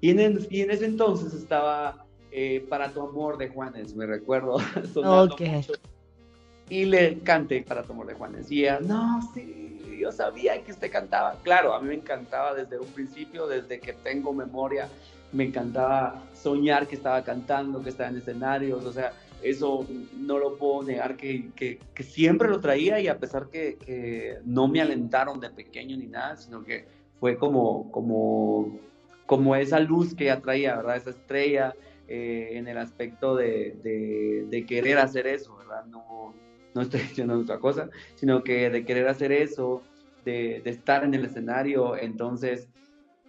[0.00, 4.06] Y en, el- y en ese entonces estaba eh, Para tu amor de Juanes, me
[4.06, 4.56] recuerdo.
[4.96, 5.40] Ok.
[5.40, 5.72] mucho.
[6.70, 8.50] Y le canté Para tu amor de Juanes.
[8.50, 11.36] Y ella, no, sí, yo sabía que usted cantaba.
[11.42, 14.88] Claro, a mí me encantaba desde un principio, desde que tengo memoria,
[15.32, 19.12] me encantaba soñar que estaba cantando, que estaba en escenarios, o sea,
[19.42, 23.76] eso no lo puedo negar que, que- que siempre lo traía y a pesar que,
[23.76, 26.86] que no me alentaron de pequeño ni nada, sino que
[27.20, 28.80] fue como, como,
[29.26, 30.96] como esa luz que ya traía, ¿verdad?
[30.96, 31.74] Esa estrella
[32.08, 35.84] eh, en el aspecto de, de- de querer hacer eso, ¿verdad?
[35.86, 36.34] No,
[36.74, 39.82] no estoy diciendo otra cosa, sino que de querer hacer eso,
[40.24, 42.68] de, de estar en el escenario, entonces,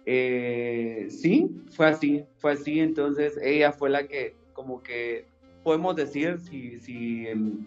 [0.06, 5.26] eh, sí, fue así, fue así, entonces ella fue la que como que
[5.62, 7.66] podemos decir si, si em,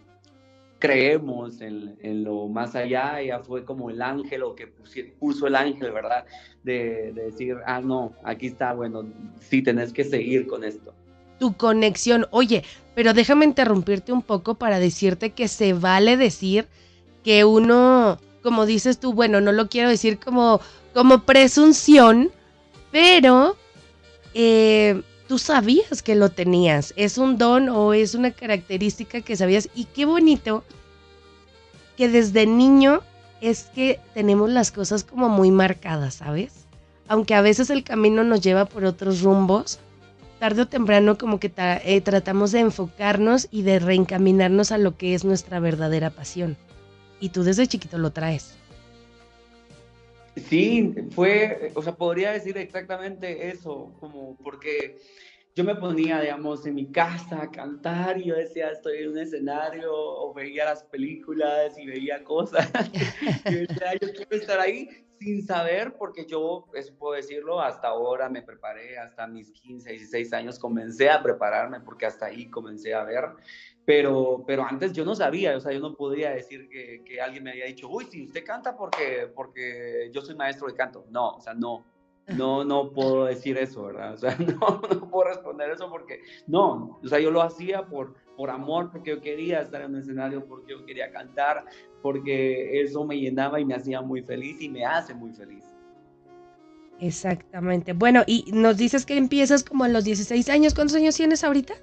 [0.79, 4.67] creemos en, en lo más allá, ella fue como el ángel o que
[5.19, 6.25] puso el ángel, ¿verdad?
[6.63, 9.05] De, de decir, ah, no, aquí está, bueno,
[9.39, 10.93] sí, tenés que seguir con esto.
[11.39, 12.27] Tu conexión.
[12.31, 12.63] Oye,
[12.95, 16.67] pero déjame interrumpirte un poco para decirte que se vale decir
[17.23, 20.61] que uno, como dices tú, bueno, no lo quiero decir como,
[20.93, 22.31] como presunción,
[22.91, 23.55] pero
[24.33, 26.93] eh, tú sabías que lo tenías.
[26.95, 29.69] Es un don o es una característica que sabías.
[29.73, 30.63] Y qué bonito
[31.97, 33.01] que desde niño
[33.41, 36.65] es que tenemos las cosas como muy marcadas, ¿sabes?
[37.07, 39.79] Aunque a veces el camino nos lleva por otros rumbos,
[40.43, 45.13] tarde o temprano como que eh, tratamos de enfocarnos y de reencaminarnos a lo que
[45.13, 46.57] es nuestra verdadera pasión.
[47.21, 48.57] Y tú desde chiquito lo traes.
[50.35, 54.97] Sí, fue, o sea, podría decir exactamente eso, como porque
[55.55, 59.19] yo me ponía, digamos, en mi casa a cantar y yo decía, estoy en un
[59.19, 62.69] escenario o veía las películas y veía cosas.
[63.45, 64.89] yo decía, yo quiero estar ahí
[65.23, 70.33] sin saber, porque yo, eso puedo decirlo, hasta ahora me preparé, hasta mis 15, 16
[70.33, 73.29] años comencé a prepararme porque hasta ahí comencé a ver.
[73.85, 77.43] Pero, pero antes yo no sabía, o sea, yo no podría decir que, que alguien
[77.43, 81.05] me había dicho, uy, si usted canta porque, porque yo soy maestro de canto.
[81.09, 81.85] No, o sea, no,
[82.27, 84.13] no, no puedo decir eso, ¿verdad?
[84.13, 88.15] O sea, no, no puedo responder eso porque, no, o sea, yo lo hacía por,
[88.35, 91.65] por amor, porque yo quería estar en un escenario, porque yo quería cantar,
[92.01, 95.63] porque eso me llenaba y me hacía muy feliz y me hace muy feliz.
[96.99, 97.93] Exactamente.
[97.93, 100.73] Bueno, y nos dices que empiezas como a los 16 años.
[100.73, 101.73] ¿Cuántos años tienes ahorita?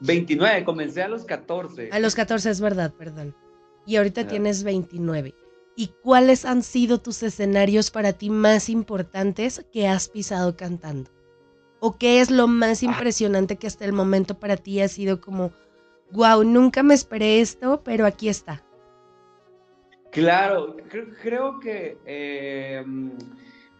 [0.00, 1.90] 29, comencé a los 14.
[1.92, 3.34] A los 14 es verdad, perdón.
[3.86, 5.34] Y ahorita tienes 29.
[5.74, 11.10] ¿Y cuáles han sido tus escenarios para ti más importantes que has pisado cantando?
[11.84, 15.50] ¿O qué es lo más impresionante que hasta el momento para ti ha sido como,
[16.12, 18.62] wow, nunca me esperé esto, pero aquí está?
[20.12, 22.84] Claro, cre- creo que eh,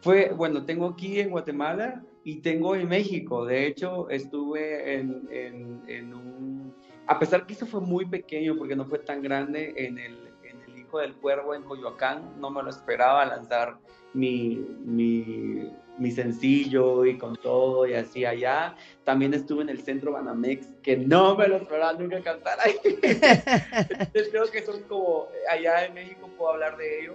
[0.00, 3.44] fue, bueno, tengo aquí en Guatemala y tengo en México.
[3.44, 6.74] De hecho, estuve en, en- en un,
[7.06, 10.60] a pesar que eso fue muy pequeño porque no fue tan grande, en el, en
[10.62, 13.78] el Hijo del Cuervo en Coyoacán, no me lo esperaba lanzar
[14.12, 18.74] mi, mi, mi sencillo y con todo y así allá.
[19.04, 22.74] También estuve en el centro Banamex, que no me lo esperaba nunca cantar ahí.
[24.12, 27.14] Creo que son como, allá en México puedo hablar de ello.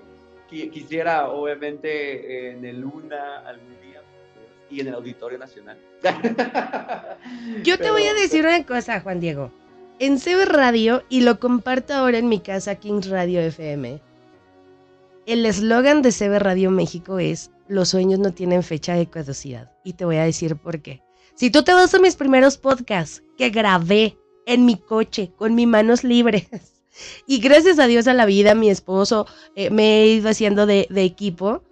[0.50, 4.02] Qui- Quisiera, obviamente, en el Luna algún día
[4.70, 5.78] y en el Auditorio Nacional.
[7.64, 9.52] Yo te voy a decir una cosa, Juan Diego.
[10.00, 14.00] En CB Radio, y lo comparto ahora en mi casa, Kings Radio FM,
[15.26, 19.72] el eslogan de CB Radio México es, los sueños no tienen fecha de caducidad.
[19.84, 21.02] Y te voy a decir por qué.
[21.36, 25.68] Si tú te vas a mis primeros podcasts que grabé en mi coche, con mis
[25.68, 26.48] manos libres,
[27.28, 30.88] y gracias a Dios a la vida, mi esposo, eh, me he ido haciendo de,
[30.90, 31.64] de equipo,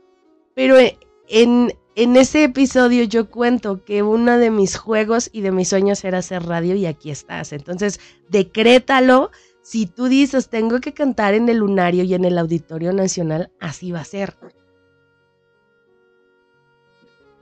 [0.54, 5.52] pero eh, en, en ese episodio yo cuento que uno de mis juegos y de
[5.52, 7.54] mis sueños era hacer radio y aquí estás.
[7.54, 9.32] Entonces, decrétalo.
[9.64, 13.92] Si tú dices, tengo que cantar en el Lunario y en el Auditorio Nacional, así
[13.92, 14.36] va a ser.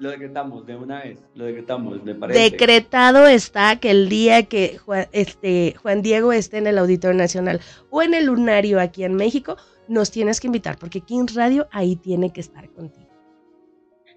[0.03, 2.37] Lo decretamos de una vez, lo decretamos, me parece.
[2.37, 7.61] Decretado está que el día que Juan, este, Juan Diego esté en el Auditorio Nacional
[7.89, 9.55] o en el Lunario aquí en México,
[9.87, 13.07] nos tienes que invitar, porque Kings Radio ahí tiene que estar contigo.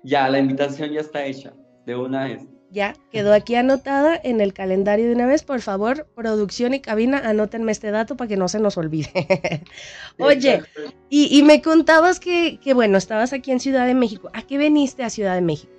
[0.03, 1.53] Ya, la invitación ya está hecha,
[1.87, 2.43] de una vez.
[2.72, 5.45] Ya, quedó aquí anotada en el calendario de una vez.
[5.45, 9.12] Por favor, producción y cabina, anótenme este dato para que no se nos olvide.
[10.18, 10.64] Oye,
[11.09, 14.30] y, y me contabas que, que, bueno, estabas aquí en Ciudad de México.
[14.32, 15.76] ¿A qué veniste a Ciudad de México?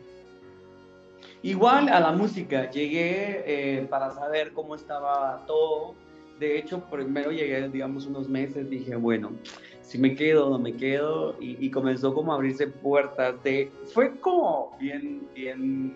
[1.47, 5.95] Igual a la música, llegué eh, para saber cómo estaba todo.
[6.39, 9.31] De hecho, primero llegué, digamos, unos meses, dije, bueno,
[9.79, 13.71] si me quedo, no me quedo, y, y comenzó como a abrirse puertas de...
[13.93, 15.95] Fue como bien, bien,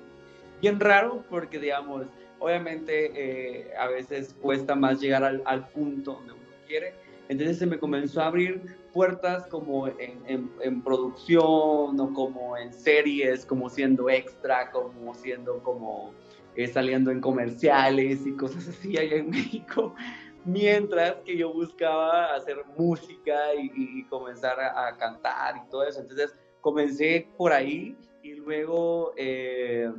[0.61, 2.05] bien raro, porque, digamos,
[2.39, 6.93] obviamente eh, a veces cuesta más llegar al, al punto donde uno quiere,
[7.31, 8.61] entonces se me comenzó a abrir
[8.91, 16.11] puertas como en, en, producción o como en series, como siendo extra, como siendo como
[16.57, 19.95] eh, saliendo en comerciales y cosas así allá en México,
[20.43, 26.01] mientras que yo buscaba hacer música y, comenzar a, a, cantar y todo eso.
[26.01, 29.89] Entonces comencé por ahí y luego eh,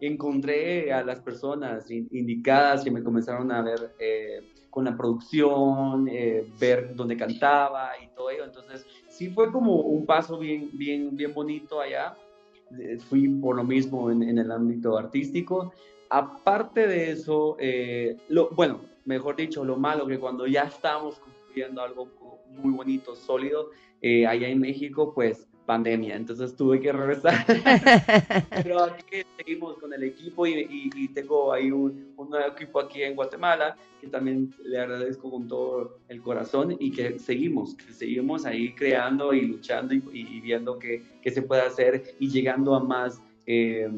[0.00, 3.94] encontré a las personas indicadas que me comenzaron a ver.
[4.00, 4.40] Eh,
[4.70, 8.44] con la producción, eh, ver dónde cantaba y todo ello.
[8.44, 12.14] Entonces, sí fue como un paso bien, bien, bien bonito allá.
[12.78, 15.72] Eh, fui por lo mismo en, el ámbito artístico.
[16.08, 18.16] Aparte de eso, eh,
[18.52, 22.08] bueno, mejor dicho, lo malo que cuando ya estábamos construyendo algo
[22.48, 23.70] muy bonito, sólido,
[24.02, 27.44] allá en México, pues pandemia, entonces tuve que regresar.
[28.62, 32.80] Pero aquí seguimos con el equipo y, y, y tengo ahí un, un, nuevo equipo
[32.80, 37.92] aquí en Guatemala que también le agradezco con todo el corazón y que seguimos, que
[37.92, 42.74] seguimos ahí creando y luchando y, y viendo qué, qué, se puede hacer y llegando
[42.74, 43.90] a más eh,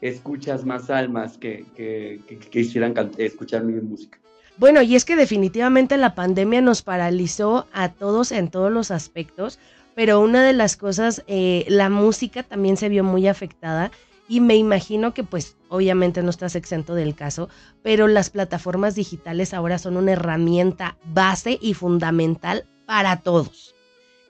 [0.00, 4.18] escuchas, más almas que, que, que quisieran escuchar mi música.
[4.56, 9.58] Bueno, y es que definitivamente la pandemia nos paralizó a todos en todos los aspectos,
[9.94, 13.90] pero una de las cosas, eh, la música también se vio muy afectada
[14.28, 17.48] y me imagino que pues obviamente no estás exento del caso,
[17.82, 23.74] pero las plataformas digitales ahora son una herramienta base y fundamental para todos.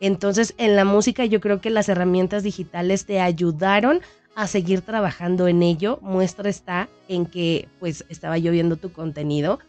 [0.01, 4.01] Entonces en la música yo creo que las herramientas digitales te ayudaron
[4.35, 5.99] a seguir trabajando en ello.
[6.03, 9.61] Muestra está en que pues estaba yo viendo tu contenido,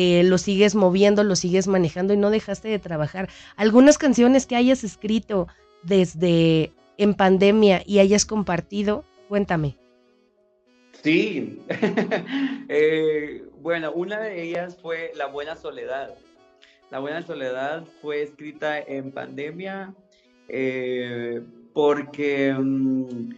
[0.00, 3.28] eh, lo sigues moviendo, lo sigues manejando y no dejaste de trabajar.
[3.56, 5.48] Algunas canciones que hayas escrito
[5.82, 9.76] desde en pandemia y hayas compartido, cuéntame.
[11.02, 11.60] Sí,
[12.68, 16.14] eh, bueno, una de ellas fue La Buena Soledad.
[16.92, 19.92] La Buena Soledad fue escrita en pandemia
[20.48, 21.42] eh,
[21.74, 23.30] porque um,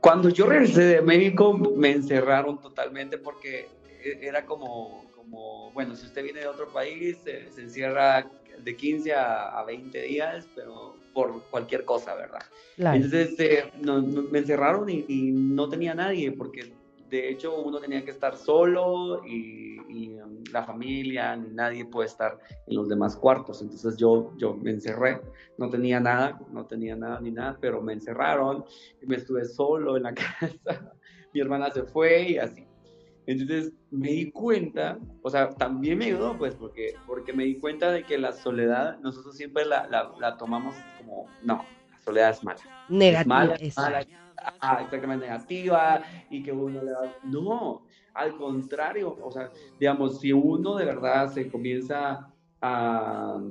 [0.00, 3.68] cuando yo regresé de México me encerraron totalmente porque
[4.02, 8.30] era como como, bueno, si usted viene de otro país, se, se encierra
[8.62, 12.40] de 15 a, a, 20 días, pero por cualquier cosa, ¿verdad?
[12.76, 12.96] Claro.
[12.96, 16.72] Entonces eh, no, no, me encerraron y, y, no tenía nadie, porque
[17.08, 22.08] de hecho uno tenía que estar solo y, y um, la familia, ni nadie puede
[22.08, 23.62] estar en los demás cuartos.
[23.62, 25.20] Entonces yo, yo me encerré,
[25.56, 28.64] no tenía nada, no tenía nada ni nada, pero me encerraron
[29.00, 30.92] y me estuve solo en la casa.
[31.32, 32.67] Mi hermana se fue y así.
[33.28, 37.90] Entonces me di cuenta, o sea, también me ayudó, pues, porque, porque me di cuenta
[37.90, 42.42] de que la soledad, nosotros siempre la, la, la tomamos como, no, la soledad es
[42.42, 42.60] mala.
[42.88, 43.20] Negativa.
[43.20, 44.06] Es mala, es mala,
[44.62, 47.82] ah, exactamente negativa, y que uno le da, no,
[48.14, 53.42] al contrario, o sea, digamos, si uno de verdad se comienza a,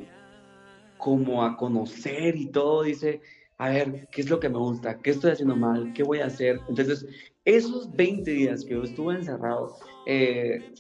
[0.98, 3.22] como a conocer y todo, dice,
[3.60, 5.00] a ver, ¿qué es lo que me gusta?
[5.00, 5.94] ¿Qué estoy haciendo mal?
[5.94, 6.62] ¿Qué voy a hacer?
[6.68, 7.06] Entonces,
[7.48, 10.74] esos 20 días que yo estuve encerrado, eh,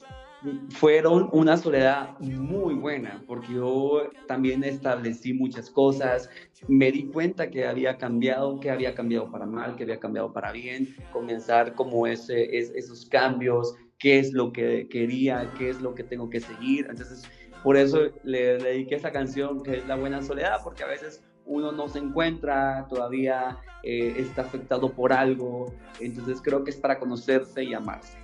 [0.70, 6.30] fueron una soledad muy buena, porque yo también establecí muchas cosas,
[6.68, 10.52] me di cuenta que había cambiado, que había cambiado para mal, que había cambiado para
[10.52, 16.04] bien, comenzar como ese, esos cambios, qué es lo que quería, qué es lo que
[16.04, 16.86] tengo que seguir.
[16.90, 17.24] Entonces,
[17.68, 21.74] por eso le, dediqué esa canción que es La Buena Soledad, porque a veces uno
[21.74, 27.66] no se encuentra, todavía eh, está afectado por algo, entonces creo que es para conocerse
[27.66, 28.18] y amarse.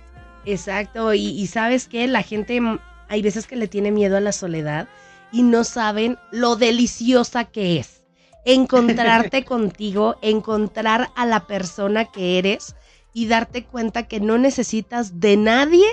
[0.46, 2.78] Exacto, y, sabes que la gente, mm,
[3.10, 4.88] hay veces que le tiene miedo a la soledad
[5.30, 8.02] y no saben lo deliciosa que es
[8.46, 12.76] encontrarte contigo, encontrar a la persona que eres
[13.12, 15.84] y darte cuenta que no necesitas de nadie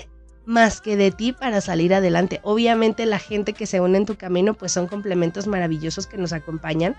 [0.45, 2.39] más que de ti para salir adelante.
[2.43, 6.33] Obviamente la gente que se une en tu camino pues son complementos maravillosos que nos
[6.33, 6.95] acompañan,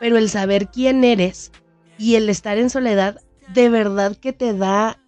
[0.00, 1.50] pero el saber quién eres
[1.98, 3.20] y el estar en soledad
[3.52, 4.98] de verdad que te da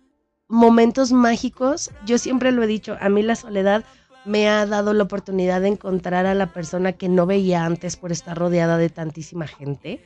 [0.48, 1.90] momentos mágicos.
[2.06, 3.84] Yo siempre lo he dicho, a mí la soledad
[4.24, 8.12] me ha dado la oportunidad de encontrar a la persona que no veía antes por
[8.12, 10.04] estar rodeada de tantísima gente.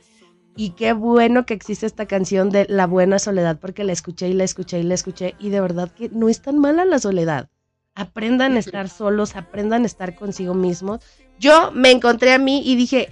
[0.57, 4.33] Y qué bueno que existe esta canción de La Buena Soledad, porque la escuché y
[4.33, 5.35] la escuché y la escuché.
[5.37, 7.49] Y de verdad que no es tan mala la soledad.
[7.93, 11.01] Aprendan a estar solos, aprendan a estar consigo mismos.
[11.39, 13.09] Yo me encontré a mí y dije,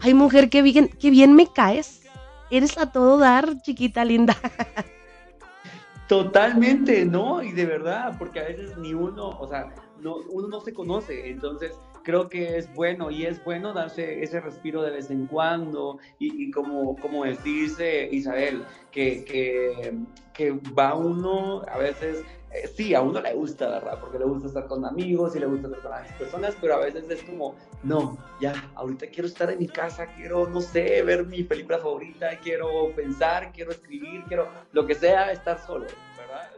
[0.00, 2.02] ay mujer, qué bien, qué bien me caes.
[2.50, 4.36] Eres a todo dar, chiquita linda.
[6.08, 7.40] Totalmente, ¿no?
[7.40, 11.30] Y de verdad, porque a veces ni uno, o sea, no, uno no se conoce,
[11.30, 11.72] entonces
[12.02, 16.50] creo que es bueno y es bueno darse ese respiro de vez en cuando y,
[16.50, 23.32] como, como dice Isabel, que, que, va uno a veces eh, sí, a uno le
[23.34, 23.98] gusta, ¿verdad?
[24.00, 26.78] Porque le gusta estar con amigos y le gusta estar con las personas, pero a
[26.78, 31.26] veces es como, no, ya, ahorita quiero estar en mi casa, quiero, no sé, ver
[31.26, 35.86] mi película favorita, quiero pensar, quiero escribir, quiero lo que sea, estar solo,
[36.16, 36.50] ¿verdad?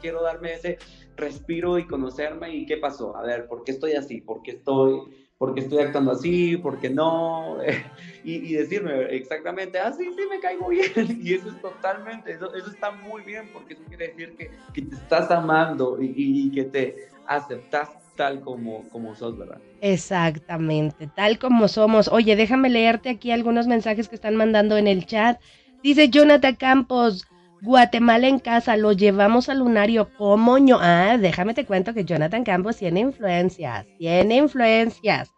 [0.00, 0.78] Quiero darme ese
[1.16, 4.20] respiro y conocerme y qué pasó, a ver, ¿por qué estoy así?
[4.20, 5.00] ¿Por qué estoy
[5.38, 7.58] porque estoy actuando así, porque no,
[8.24, 10.88] y, decirme exactamente, ah, sí, sí, me caigo bien,
[11.22, 14.82] y eso es totalmente, eso, eso está muy bien, porque eso quiere decir que, que
[14.82, 19.60] te estás amando y, y, que te aceptas tal como, como sos, ¿verdad?
[19.80, 22.06] Exactamente, tal como somos.
[22.08, 25.40] Oye, déjame leerte aquí algunos mensajes que están mandando en el chat.
[25.82, 27.26] Dice Jonathan Campos,
[27.64, 30.10] Guatemala en casa, lo llevamos al lunario.
[30.18, 30.78] ¿Cómo ño?
[30.80, 35.30] Ah, déjame te cuento que Jonathan Campos tiene influencias, tiene influencias.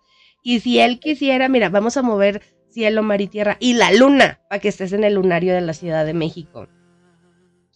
[0.42, 4.40] Y si él quisiera, mira, vamos a mover cielo, mar y tierra y la luna
[4.50, 6.66] para que estés en el lunario de la Ciudad de México.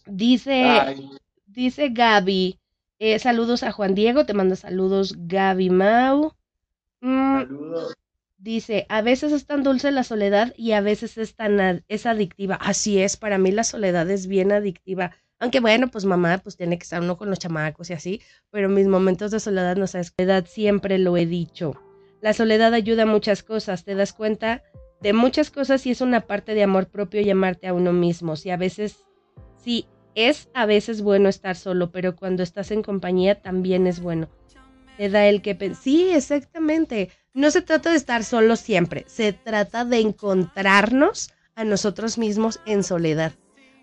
[0.05, 0.97] Dice,
[1.47, 2.59] dice Gaby,
[2.99, 6.33] eh, saludos a Juan Diego, te mando saludos Gaby Mau.
[6.99, 7.95] Mm, saludos.
[8.41, 12.55] Dice, a veces es tan dulce la soledad y a veces es tan es adictiva.
[12.55, 15.11] Así es, para mí la soledad es bien adictiva.
[15.37, 18.67] Aunque bueno, pues mamá, pues tiene que estar uno con los chamacos y así, pero
[18.67, 21.79] mis momentos de soledad, no sabes, soledad siempre lo he dicho.
[22.19, 24.63] La soledad ayuda a muchas cosas, te das cuenta
[25.01, 28.35] de muchas cosas y es una parte de amor propio llamarte a uno mismo.
[28.35, 29.05] Si a veces,
[29.55, 29.85] sí,
[30.15, 34.29] es a veces bueno estar solo, pero cuando estás en compañía también es bueno.
[34.97, 35.75] Te da el que...
[35.75, 42.17] Sí, exactamente no se trata de estar solos siempre, se trata de encontrarnos a nosotros
[42.17, 43.33] mismos en soledad.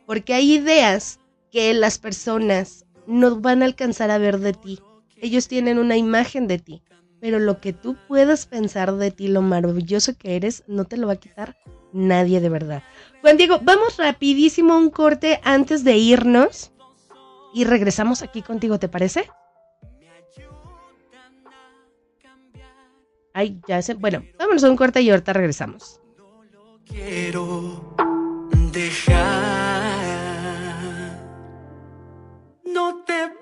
[0.06, 1.20] Porque hay ideas
[1.50, 4.80] que las personas no van a alcanzar a ver de ti.
[5.16, 6.82] Ellos tienen una imagen de ti,
[7.20, 11.06] pero lo que tú puedas pensar de ti, lo maravilloso que eres, no te lo
[11.06, 11.56] va a quitar
[11.92, 12.82] nadie de verdad.
[13.22, 16.70] Juan Diego, vamos rapidísimo a un corte antes de irnos
[17.54, 19.28] y regresamos aquí contigo, ¿te parece?
[23.38, 23.94] Ay, ya se.
[23.94, 26.00] Bueno, vámonos a un corte y ahorita regresamos.
[26.84, 27.94] quiero
[28.72, 30.08] dejar.
[32.64, 33.37] No te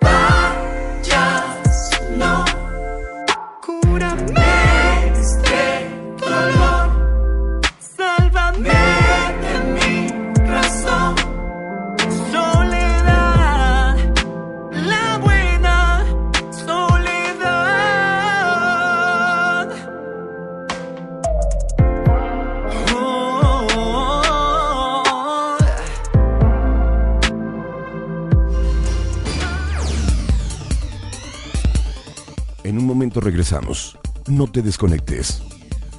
[33.47, 33.97] regresamos.
[34.27, 35.41] No te desconectes.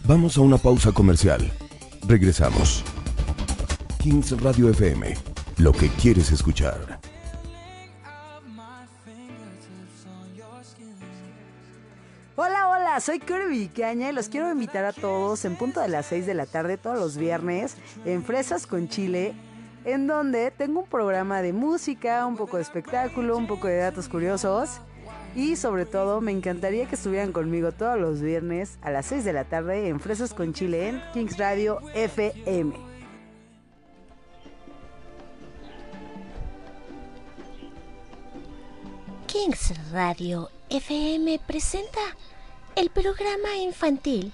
[0.05, 1.51] Vamos a una pausa comercial.
[2.07, 2.85] Regresamos.
[3.99, 5.15] Kings Radio FM.
[5.57, 7.01] Lo que quieres escuchar.
[12.37, 16.05] Hola, hola, soy Corey Vicaña y los quiero invitar a todos en punto de las
[16.07, 19.35] 6 de la tarde todos los viernes en Fresas con Chile,
[19.87, 24.07] en donde tengo un programa de música, un poco de espectáculo, un poco de datos
[24.07, 24.81] curiosos
[25.35, 29.33] y sobre todo me encantaría que estuvieran conmigo todos los viernes a las 6 de
[29.33, 32.75] la tarde en Fresas con Chile en Kings Radio FM.
[39.27, 42.01] Kings Radio FM presenta
[42.77, 44.33] el programa infantil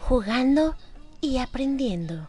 [0.00, 0.76] Jugando
[1.20, 2.28] y Aprendiendo.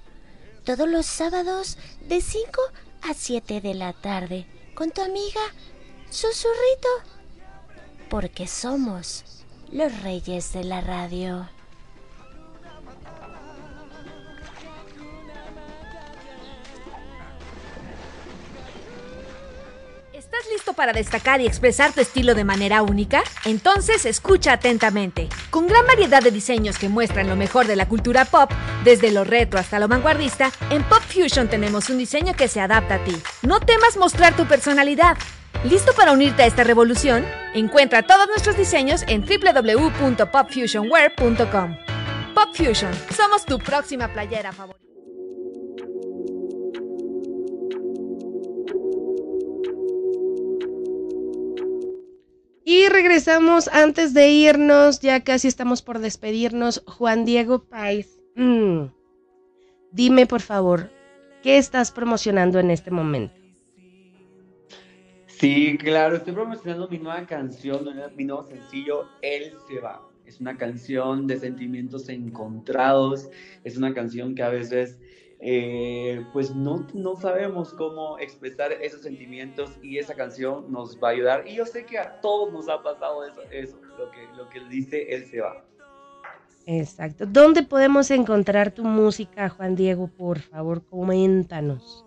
[0.63, 1.77] Todos los sábados
[2.07, 2.61] de 5
[3.01, 5.41] a 7 de la tarde con tu amiga
[6.09, 7.20] Susurrito.
[8.11, 9.23] Porque somos
[9.71, 11.47] los reyes de la radio.
[20.11, 23.23] ¿Estás listo para destacar y expresar tu estilo de manera única?
[23.45, 25.29] Entonces escucha atentamente.
[25.49, 28.51] Con gran variedad de diseños que muestran lo mejor de la cultura pop,
[28.83, 32.95] desde lo retro hasta lo vanguardista, en Pop Fusion tenemos un diseño que se adapta
[32.95, 33.15] a ti.
[33.41, 35.15] No temas mostrar tu personalidad.
[35.63, 37.23] ¿Listo para unirte a esta revolución?
[37.53, 41.77] Encuentra todos nuestros diseños en www.popfusionwear.com.
[42.33, 44.81] Pop Fusion, somos tu próxima playera favorita.
[52.65, 56.81] Y regresamos antes de irnos, ya casi estamos por despedirnos.
[56.87, 58.85] Juan Diego Pais, mm,
[59.91, 60.89] dime por favor,
[61.43, 63.40] ¿qué estás promocionando en este momento?
[65.41, 67.83] Sí, claro, estoy promocionando mi nueva canción,
[68.15, 70.07] mi nuevo sencillo, Él se va.
[70.23, 73.27] Es una canción de sentimientos encontrados,
[73.63, 74.99] es una canción que a veces
[75.39, 81.11] eh, pues no, no sabemos cómo expresar esos sentimientos y esa canción nos va a
[81.13, 81.47] ayudar.
[81.47, 84.59] Y yo sé que a todos nos ha pasado eso, eso lo, que, lo que
[84.69, 85.65] dice Él se va.
[86.67, 87.25] Exacto.
[87.25, 90.07] ¿Dónde podemos encontrar tu música, Juan Diego?
[90.07, 92.05] Por favor, coméntanos.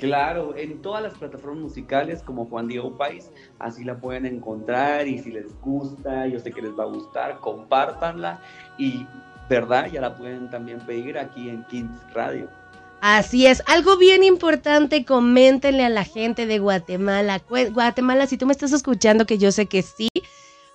[0.00, 5.18] Claro, en todas las plataformas musicales como Juan Diego País, así la pueden encontrar y
[5.18, 8.40] si les gusta, yo sé que les va a gustar, compártanla
[8.78, 9.06] y
[9.50, 12.48] verdad ya la pueden también pedir aquí en Kings Radio.
[13.02, 17.42] Así es, algo bien importante, coméntenle a la gente de Guatemala.
[17.72, 20.08] Guatemala, si tú me estás escuchando, que yo sé que sí,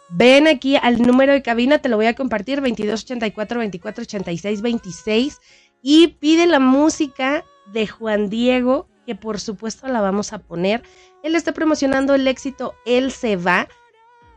[0.09, 5.39] ven aquí al número de cabina, te lo voy a compartir, 2284 2486 26
[5.81, 10.83] y pide la música de Juan Diego que por supuesto la vamos a poner.
[11.23, 13.67] Él está promocionando el éxito Él se va.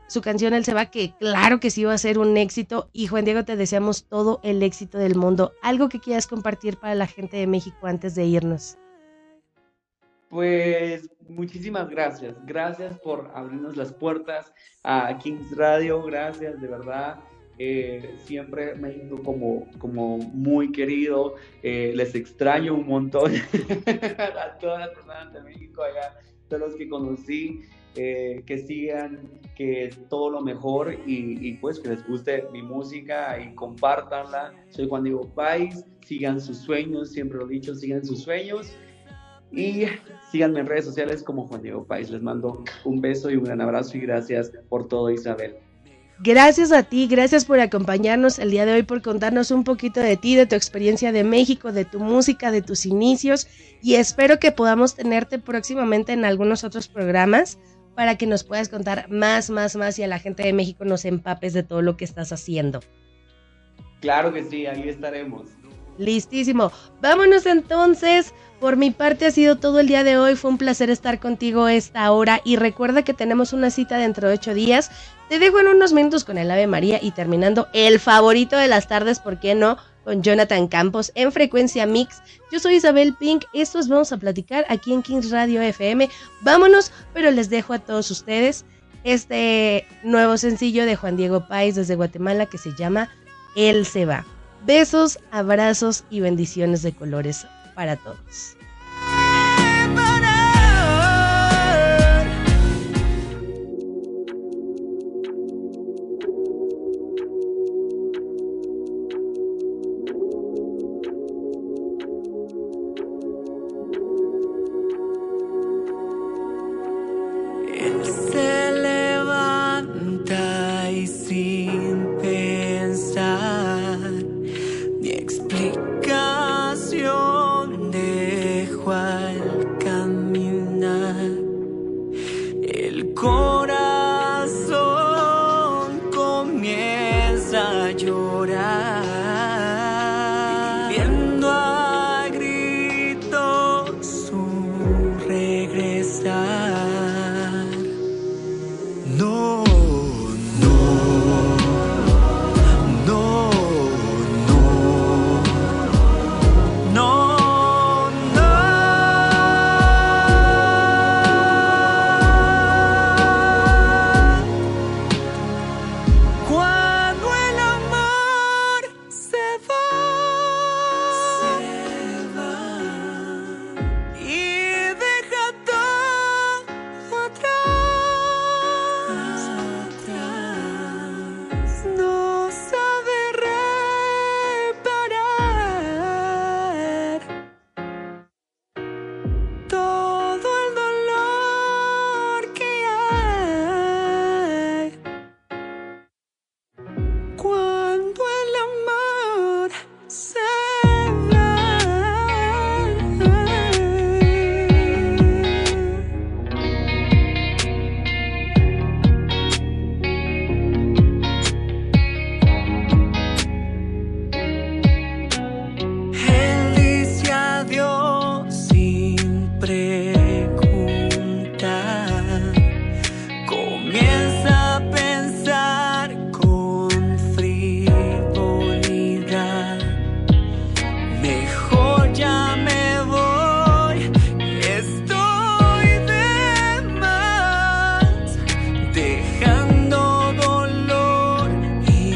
[0.06, 2.88] Su canción Él se va, que claro que sí va a ser un éxito.
[2.92, 5.52] Y Juan Diego, te deseamos todo el éxito del mundo.
[5.62, 8.78] ¿Algo que quieras compartir para la gente de México antes de irnos?
[10.30, 12.36] Pues muchísimas gracias.
[12.44, 14.52] Gracias por abrirnos las puertas
[14.82, 16.02] a Kings Radio.
[16.02, 17.18] Gracias, de verdad.
[17.60, 23.32] Eh, siempre México como, como muy querido, eh, les extraño un montón
[23.86, 27.62] a todas las personas de México allá, todos los que conocí,
[27.96, 29.18] eh, que sigan,
[29.56, 34.54] que todo lo mejor y, pues que les guste mi música y compártanla.
[34.68, 38.72] Soy Juan Diego País, sigan sus sueños, siempre lo he dicho, sigan sus sueños.
[39.50, 39.86] Y
[40.30, 42.08] síganme en redes sociales como Juan Diego País.
[42.10, 45.56] Les mando un beso y un gran abrazo y gracias por todo, Isabel.
[46.20, 50.16] Gracias a ti, gracias por acompañarnos el día de hoy, por contarnos un poquito de
[50.16, 53.46] ti, de tu experiencia de México, de tu música, de tus inicios
[53.82, 57.56] y espero que podamos tenerte próximamente en algunos otros programas
[57.94, 61.04] para que nos puedas contar más, más, más y a la gente de México nos
[61.04, 62.80] empapes de todo lo que estás haciendo.
[64.00, 65.48] Claro que sí, ahí estaremos.
[65.98, 66.70] Listísimo.
[67.00, 68.32] Vámonos entonces.
[68.60, 70.36] Por mi parte ha sido todo el día de hoy.
[70.36, 72.40] Fue un placer estar contigo esta hora.
[72.44, 74.92] Y recuerda que tenemos una cita dentro de ocho días.
[75.28, 78.88] Te dejo en unos minutos con el Ave María y terminando el favorito de las
[78.88, 79.76] tardes, ¿por qué no?
[80.02, 82.22] Con Jonathan Campos en frecuencia mix.
[82.50, 83.44] Yo soy Isabel Pink.
[83.52, 86.08] Estos vamos a platicar aquí en Kings Radio FM.
[86.40, 88.64] Vámonos, pero les dejo a todos ustedes
[89.04, 93.10] este nuevo sencillo de Juan Diego Páez desde Guatemala que se llama
[93.54, 94.24] Él se va.
[94.64, 98.57] Besos, abrazos y bendiciones de colores para todos.